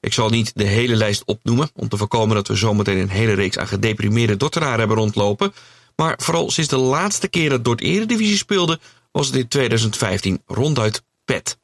Ik 0.00 0.12
zal 0.12 0.28
niet 0.28 0.52
de 0.54 0.64
hele 0.64 0.96
lijst 0.96 1.24
opnoemen, 1.24 1.70
om 1.74 1.88
te 1.88 1.96
voorkomen 1.96 2.34
dat 2.34 2.48
we 2.48 2.54
zometeen 2.54 2.98
een 2.98 3.08
hele 3.08 3.32
reeks 3.32 3.58
aan 3.58 3.68
gedeprimeerde 3.68 4.36
Dortenaren 4.36 4.78
hebben 4.78 4.96
rondlopen. 4.96 5.54
Maar 5.96 6.18
vooral 6.22 6.50
sinds 6.50 6.70
de 6.70 6.76
laatste 6.76 7.28
keer 7.28 7.50
dat 7.50 7.64
Dort 7.64 7.80
Eredivisie 7.80 8.36
speelde, 8.36 8.80
was 9.12 9.26
het 9.26 9.36
in 9.36 9.48
2015 9.48 10.42
ronduit 10.46 11.02
pet. 11.24 11.58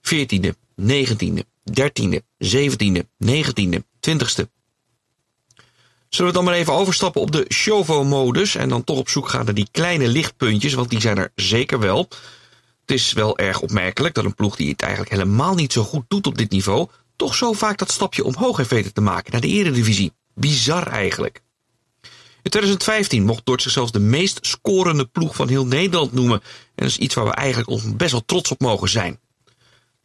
14e, 0.00 0.50
19e, 0.82 1.42
13e, 1.70 2.18
17e, 2.44 3.02
19e, 3.24 3.78
20e. 4.10 4.61
Zullen 6.14 6.30
we 6.30 6.36
dan 6.36 6.46
maar 6.46 6.54
even 6.54 6.72
overstappen 6.72 7.20
op 7.20 7.32
de 7.32 7.44
Chauvo-modus 7.48 8.54
en 8.54 8.68
dan 8.68 8.84
toch 8.84 8.98
op 8.98 9.08
zoek 9.08 9.28
gaan 9.28 9.44
naar 9.44 9.54
die 9.54 9.68
kleine 9.70 10.08
lichtpuntjes, 10.08 10.74
want 10.74 10.90
die 10.90 11.00
zijn 11.00 11.18
er 11.18 11.32
zeker 11.34 11.78
wel. 11.78 12.08
Het 12.80 12.90
is 12.90 13.12
wel 13.12 13.38
erg 13.38 13.60
opmerkelijk 13.60 14.14
dat 14.14 14.24
een 14.24 14.34
ploeg 14.34 14.56
die 14.56 14.70
het 14.70 14.82
eigenlijk 14.82 15.12
helemaal 15.12 15.54
niet 15.54 15.72
zo 15.72 15.82
goed 15.82 16.04
doet 16.08 16.26
op 16.26 16.38
dit 16.38 16.50
niveau, 16.50 16.88
toch 17.16 17.34
zo 17.34 17.52
vaak 17.52 17.78
dat 17.78 17.90
stapje 17.90 18.24
omhoog 18.24 18.56
heeft 18.56 18.70
weten 18.70 18.92
te 18.92 19.00
maken 19.00 19.32
naar 19.32 19.40
de 19.40 19.46
eredivisie. 19.46 20.12
Bizar 20.34 20.86
eigenlijk. 20.86 21.42
In 22.42 22.50
2015 22.50 23.24
mocht 23.24 23.46
Dort 23.46 23.62
zichzelf 23.62 23.90
de 23.90 24.00
meest 24.00 24.38
scorende 24.46 25.06
ploeg 25.06 25.34
van 25.34 25.48
heel 25.48 25.66
Nederland 25.66 26.12
noemen. 26.12 26.40
En 26.42 26.50
dat 26.74 26.88
is 26.88 26.98
iets 26.98 27.14
waar 27.14 27.24
we 27.24 27.34
eigenlijk 27.34 27.68
ons 27.68 27.96
best 27.96 28.12
wel 28.12 28.24
trots 28.26 28.50
op 28.50 28.60
mogen 28.60 28.88
zijn. 28.88 29.20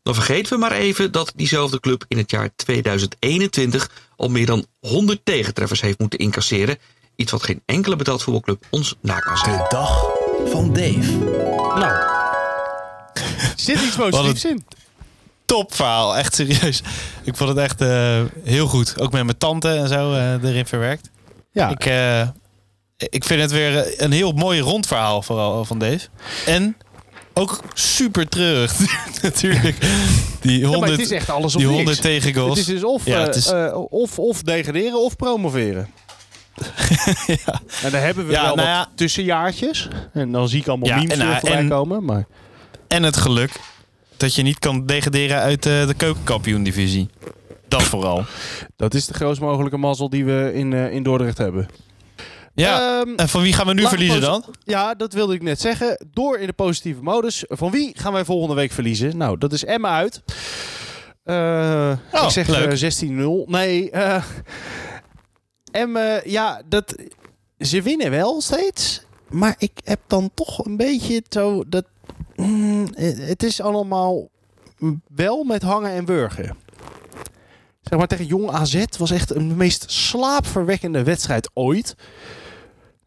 Dan 0.07 0.15
vergeten 0.15 0.53
we 0.53 0.59
maar 0.59 0.71
even 0.71 1.11
dat 1.11 1.31
diezelfde 1.35 1.79
club 1.79 2.05
in 2.07 2.17
het 2.17 2.31
jaar 2.31 2.49
2021 2.55 3.91
al 4.15 4.29
meer 4.29 4.45
dan 4.45 4.65
100 4.79 5.19
tegentreffers 5.23 5.81
heeft 5.81 5.99
moeten 5.99 6.19
incasseren. 6.19 6.77
Iets 7.15 7.31
wat 7.31 7.43
geen 7.43 7.61
enkele 7.65 7.95
betaald 7.95 8.23
voetbalclub 8.23 8.63
ons 8.69 8.95
na 9.01 9.19
kan 9.19 9.37
zijn. 9.37 9.57
De 9.57 9.65
dag 9.69 10.05
van 10.45 10.73
Dave. 10.73 11.17
Nou, 11.75 11.93
zit 13.55 13.81
iets 13.81 13.95
positiefs 13.95 14.45
in. 14.45 14.65
Top 15.45 15.75
verhaal, 15.75 16.17
echt 16.17 16.35
serieus. 16.35 16.81
Ik 17.23 17.35
vond 17.35 17.49
het 17.49 17.57
echt 17.57 17.81
eh, 17.81 18.21
heel 18.43 18.67
goed. 18.67 18.99
Ook 18.99 19.11
met 19.11 19.23
mijn 19.23 19.37
tante 19.37 19.69
en 19.69 19.87
zo 19.87 20.13
eh, 20.13 20.43
erin 20.43 20.65
verwerkt. 20.65 21.09
Ja, 21.51 21.69
Ik, 21.69 21.85
eh, 21.85 22.27
ik 22.97 23.23
vind 23.23 23.41
het 23.41 23.51
weer 23.51 24.01
een 24.01 24.11
heel 24.11 24.31
mooi 24.31 24.59
rond 24.59 24.87
verhaal 24.87 25.21
vooral 25.21 25.65
van 25.65 25.79
Dave. 25.79 26.07
En 26.45 26.77
ook 27.37 27.59
super 27.73 28.29
treurig 28.29 28.73
natuurlijk. 29.21 29.77
Die 30.41 30.59
Ja, 30.59 30.65
100, 30.67 30.79
maar 30.79 30.89
het 30.89 30.99
is 30.99 31.11
echt 31.11 31.29
alles 31.29 31.55
of 31.55 31.61
die 31.61 31.69
niks. 31.69 31.75
100 31.75 32.01
tegengoals. 32.01 32.49
Het 32.49 32.67
is 32.67 32.73
dus 32.73 32.83
of, 32.83 33.05
Ja, 33.05 33.19
eh, 33.19 33.25
het 33.25 33.35
is- 33.35 33.47
eh, 33.51 33.77
of, 33.89 34.19
of 34.19 34.41
degraderen 34.41 35.03
of 35.03 35.15
promoveren. 35.15 35.87
En 37.83 37.91
daar 37.91 38.01
hebben 38.03 38.25
we 38.25 38.31
Ja, 38.31 38.41
wel 38.45 38.55
nou 38.55 38.67
wat 38.67 38.77
ja. 38.77 38.89
tussenjaartjes. 38.95 39.87
En 40.13 40.31
dan 40.31 40.49
zie 40.49 40.59
ik 40.59 40.67
allemaal 40.67 40.87
Ja, 40.89 40.95
memes 40.95 41.17
nou, 41.17 41.39
voorbij 41.39 41.57
en- 41.57 41.69
komen. 41.69 42.05
Maar 42.05 42.25
En 42.87 43.03
het 43.03 43.17
geluk 43.17 43.51
dat 44.17 44.33
je 44.35 44.41
niet 44.41 44.59
kan 44.59 44.85
degraderen 44.85 45.37
uit 45.39 45.65
eh, 45.65 45.87
de 45.87 45.93
keukenkampioen-divisie. 45.93 47.09
Dat 47.67 47.83
vooral. 47.83 48.25
dat 48.75 48.93
is 48.93 49.05
de 49.05 49.13
grootst 49.13 49.41
mogelijke 49.41 49.77
mazzel 49.77 50.09
die 50.09 50.25
we 50.25 50.51
in, 50.53 50.73
eh, 50.73 50.91
in 50.93 51.03
Dordrecht 51.03 51.37
hebben. 51.37 51.67
Ja, 52.61 52.99
Ehm, 53.01 53.13
en 53.15 53.29
van 53.29 53.41
wie 53.41 53.53
gaan 53.53 53.67
we 53.67 53.73
nu 53.73 53.87
verliezen 53.87 54.21
dan? 54.21 54.43
Ja, 54.63 54.93
dat 54.95 55.13
wilde 55.13 55.33
ik 55.33 55.41
net 55.41 55.61
zeggen. 55.61 56.07
Door 56.11 56.37
in 56.37 56.47
de 56.47 56.53
positieve 56.53 57.01
modus. 57.03 57.43
Van 57.47 57.71
wie 57.71 57.91
gaan 57.97 58.13
wij 58.13 58.25
volgende 58.25 58.55
week 58.55 58.71
verliezen? 58.71 59.17
Nou, 59.17 59.37
dat 59.37 59.53
is 59.53 59.65
Emma 59.65 59.89
uit. 59.95 60.21
Oh, 61.25 62.23
ik 62.23 62.29
zeg 62.29 62.47
leuk. 62.47 62.71
eh, 62.71 62.77
16-0. 62.77 63.45
Nee, 63.45 63.91
eh 63.91 64.23
Emma, 65.71 66.21
ja, 66.23 66.61
dat, 66.69 66.95
ze 67.59 67.81
winnen 67.81 68.11
wel 68.11 68.41
steeds. 68.41 69.01
Maar 69.29 69.55
ik 69.57 69.71
heb 69.83 69.99
dan 70.07 70.31
toch 70.33 70.65
een 70.65 70.77
beetje 70.77 71.23
zo 71.29 71.63
dat... 71.67 71.85
mm, 72.35 72.87
het 73.19 73.43
is 73.43 73.61
allemaal 73.61 74.29
wel 75.15 75.43
met 75.43 75.61
hangen 75.61 75.91
en 75.91 76.05
wurgen. 76.05 76.55
Zeg 77.81 77.99
maar 77.99 78.07
tegen 78.07 78.25
Jong 78.25 78.49
AZ 78.51 78.83
was 78.97 79.11
echt 79.11 79.35
een 79.35 79.55
meest 79.57 79.91
slaapverwekkende 79.91 81.03
wedstrijd 81.03 81.49
ooit. 81.53 81.95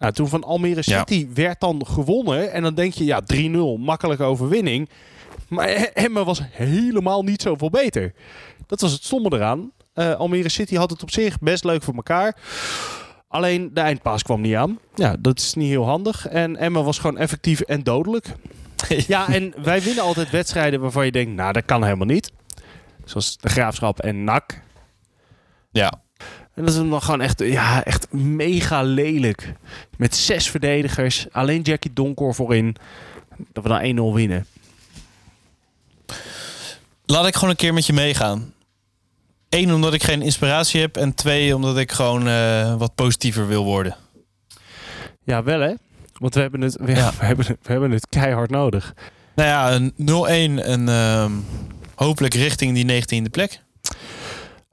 Nou, 0.00 0.12
toen 0.12 0.28
van 0.28 0.44
Almere 0.44 0.82
Ja. 0.84 0.98
City 0.98 1.28
werd 1.34 1.60
dan 1.60 1.86
gewonnen. 1.86 2.52
En 2.52 2.62
dan 2.62 2.74
denk 2.74 2.92
je, 2.92 3.04
ja, 3.04 3.20
3-0, 3.34 3.78
makkelijke 3.78 4.22
overwinning. 4.22 4.88
Maar 5.48 5.68
Emma 5.94 6.24
was 6.24 6.40
helemaal 6.50 7.22
niet 7.22 7.42
zoveel 7.42 7.70
beter. 7.70 8.12
Dat 8.66 8.80
was 8.80 8.92
het 8.92 9.04
stomme 9.04 9.32
eraan. 9.32 9.70
Eh, 9.92 10.14
Almere 10.14 10.48
City 10.48 10.76
had 10.76 10.90
het 10.90 11.02
op 11.02 11.10
zich 11.10 11.38
best 11.38 11.64
leuk 11.64 11.82
voor 11.82 11.94
elkaar. 11.94 12.36
Alleen 13.28 13.70
de 13.74 13.80
eindpaas 13.80 14.22
kwam 14.22 14.40
niet 14.40 14.54
aan. 14.54 14.78
Ja, 14.94 15.16
dat 15.18 15.38
is 15.38 15.54
niet 15.54 15.68
heel 15.68 15.84
handig. 15.86 16.26
En 16.26 16.56
Emma 16.56 16.82
was 16.82 16.98
gewoon 16.98 17.18
effectief 17.18 17.60
en 17.60 17.82
dodelijk. 17.82 18.26
ja, 19.06 19.28
en 19.28 19.54
wij 19.62 19.82
winnen 19.82 20.04
altijd 20.04 20.30
wedstrijden 20.30 20.80
waarvan 20.80 21.04
je 21.04 21.12
denkt, 21.12 21.32
nou, 21.32 21.52
dat 21.52 21.64
kan 21.64 21.84
helemaal 21.84 22.06
niet. 22.06 22.32
Zoals 23.04 23.36
de 23.36 23.48
Graafschap 23.48 24.00
en 24.00 24.24
NAC. 24.24 24.60
Ja. 25.70 26.02
En 26.54 26.64
dat 26.64 26.74
is 26.74 26.74
dan 26.74 27.02
gewoon 27.02 27.20
echt, 27.20 27.38
ja, 27.38 27.84
echt 27.84 28.12
mega 28.12 28.82
lelijk. 28.82 29.54
Met 29.96 30.16
zes 30.16 30.50
verdedigers. 30.50 31.26
Alleen 31.32 31.62
Jackie 31.62 31.92
Donkor 31.92 32.34
voorin. 32.34 32.76
Dat 33.52 33.62
we 33.62 33.68
dan 33.68 34.12
1-0 34.12 34.14
winnen. 34.14 34.46
Laat 37.06 37.26
ik 37.26 37.34
gewoon 37.34 37.50
een 37.50 37.56
keer 37.56 37.74
met 37.74 37.86
je 37.86 37.92
meegaan. 37.92 38.52
Eén, 39.48 39.74
omdat 39.74 39.94
ik 39.94 40.02
geen 40.02 40.22
inspiratie 40.22 40.80
heb. 40.80 40.96
En 40.96 41.14
twee, 41.14 41.54
omdat 41.54 41.78
ik 41.78 41.92
gewoon 41.92 42.28
eh, 42.28 42.74
wat 42.76 42.94
positiever 42.94 43.46
wil 43.46 43.64
worden. 43.64 43.96
Ja, 45.24 45.42
wel 45.42 45.60
hè? 45.60 45.74
Want 46.12 46.34
we 46.34 46.40
hebben 46.40 46.60
het, 46.60 46.76
we, 46.80 46.94
Ja. 46.94 47.12
we 47.18 47.24
hebben, 47.24 47.46
we 47.46 47.72
hebben 47.72 47.90
het 47.90 48.06
keihard 48.08 48.50
nodig. 48.50 48.94
Nou 49.34 49.48
ja, 49.48 49.72
een 49.72 49.92
0-1 50.60 50.64
en 50.64 50.88
ehm, 50.88 51.32
hopelijk 51.94 52.34
richting 52.34 52.74
die 52.74 53.02
19e 53.26 53.30
plek. 53.30 53.62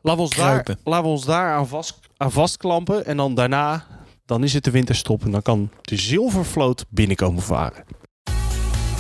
Laat 0.08 0.18
ons, 0.18 0.36
daar, 0.36 1.04
ons 1.04 1.26
daar 1.26 1.54
aan, 1.54 1.68
vast, 1.68 2.00
aan 2.18 2.32
vastklampen. 2.32 3.06
En 3.06 3.18
dan 3.18 3.36
daarna, 3.36 3.86
dan 4.26 4.44
is 4.44 4.54
het 4.54 4.64
de 4.64 4.72
winterstop. 4.72 5.24
En 5.24 5.32
dan 5.32 5.42
kan 5.42 5.70
de 5.82 5.98
zilvervloot 5.98 6.86
binnenkomen 6.90 7.44
varen. 7.44 7.84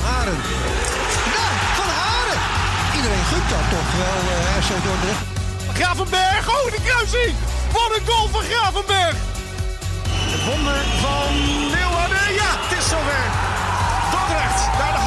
Haren. 0.01 0.39
Ja, 1.35 1.47
van 1.79 1.89
Haren. 2.01 2.39
Iedereen 2.95 3.25
gunt 3.31 3.49
dat 3.49 3.65
toch 3.75 3.89
wel, 4.01 4.21
uh, 4.35 4.83
Dordrecht. 4.85 5.25
Gravenberg, 5.79 6.43
oh, 6.49 6.71
de 6.75 6.81
kruising. 6.83 7.35
Wat 7.73 7.89
een 7.97 8.05
goal 8.07 8.27
van 8.27 8.41
Gravenberg. 8.41 9.15
Het 10.33 10.43
wonder 10.49 10.79
van 11.03 11.31
Leeuwarden. 11.73 12.27
Ja, 12.41 12.49
het 12.63 12.77
is 12.79 12.89
zover. 12.89 13.25
Dordrecht, 14.11 14.61
naar 14.79 14.93
de 14.97 15.06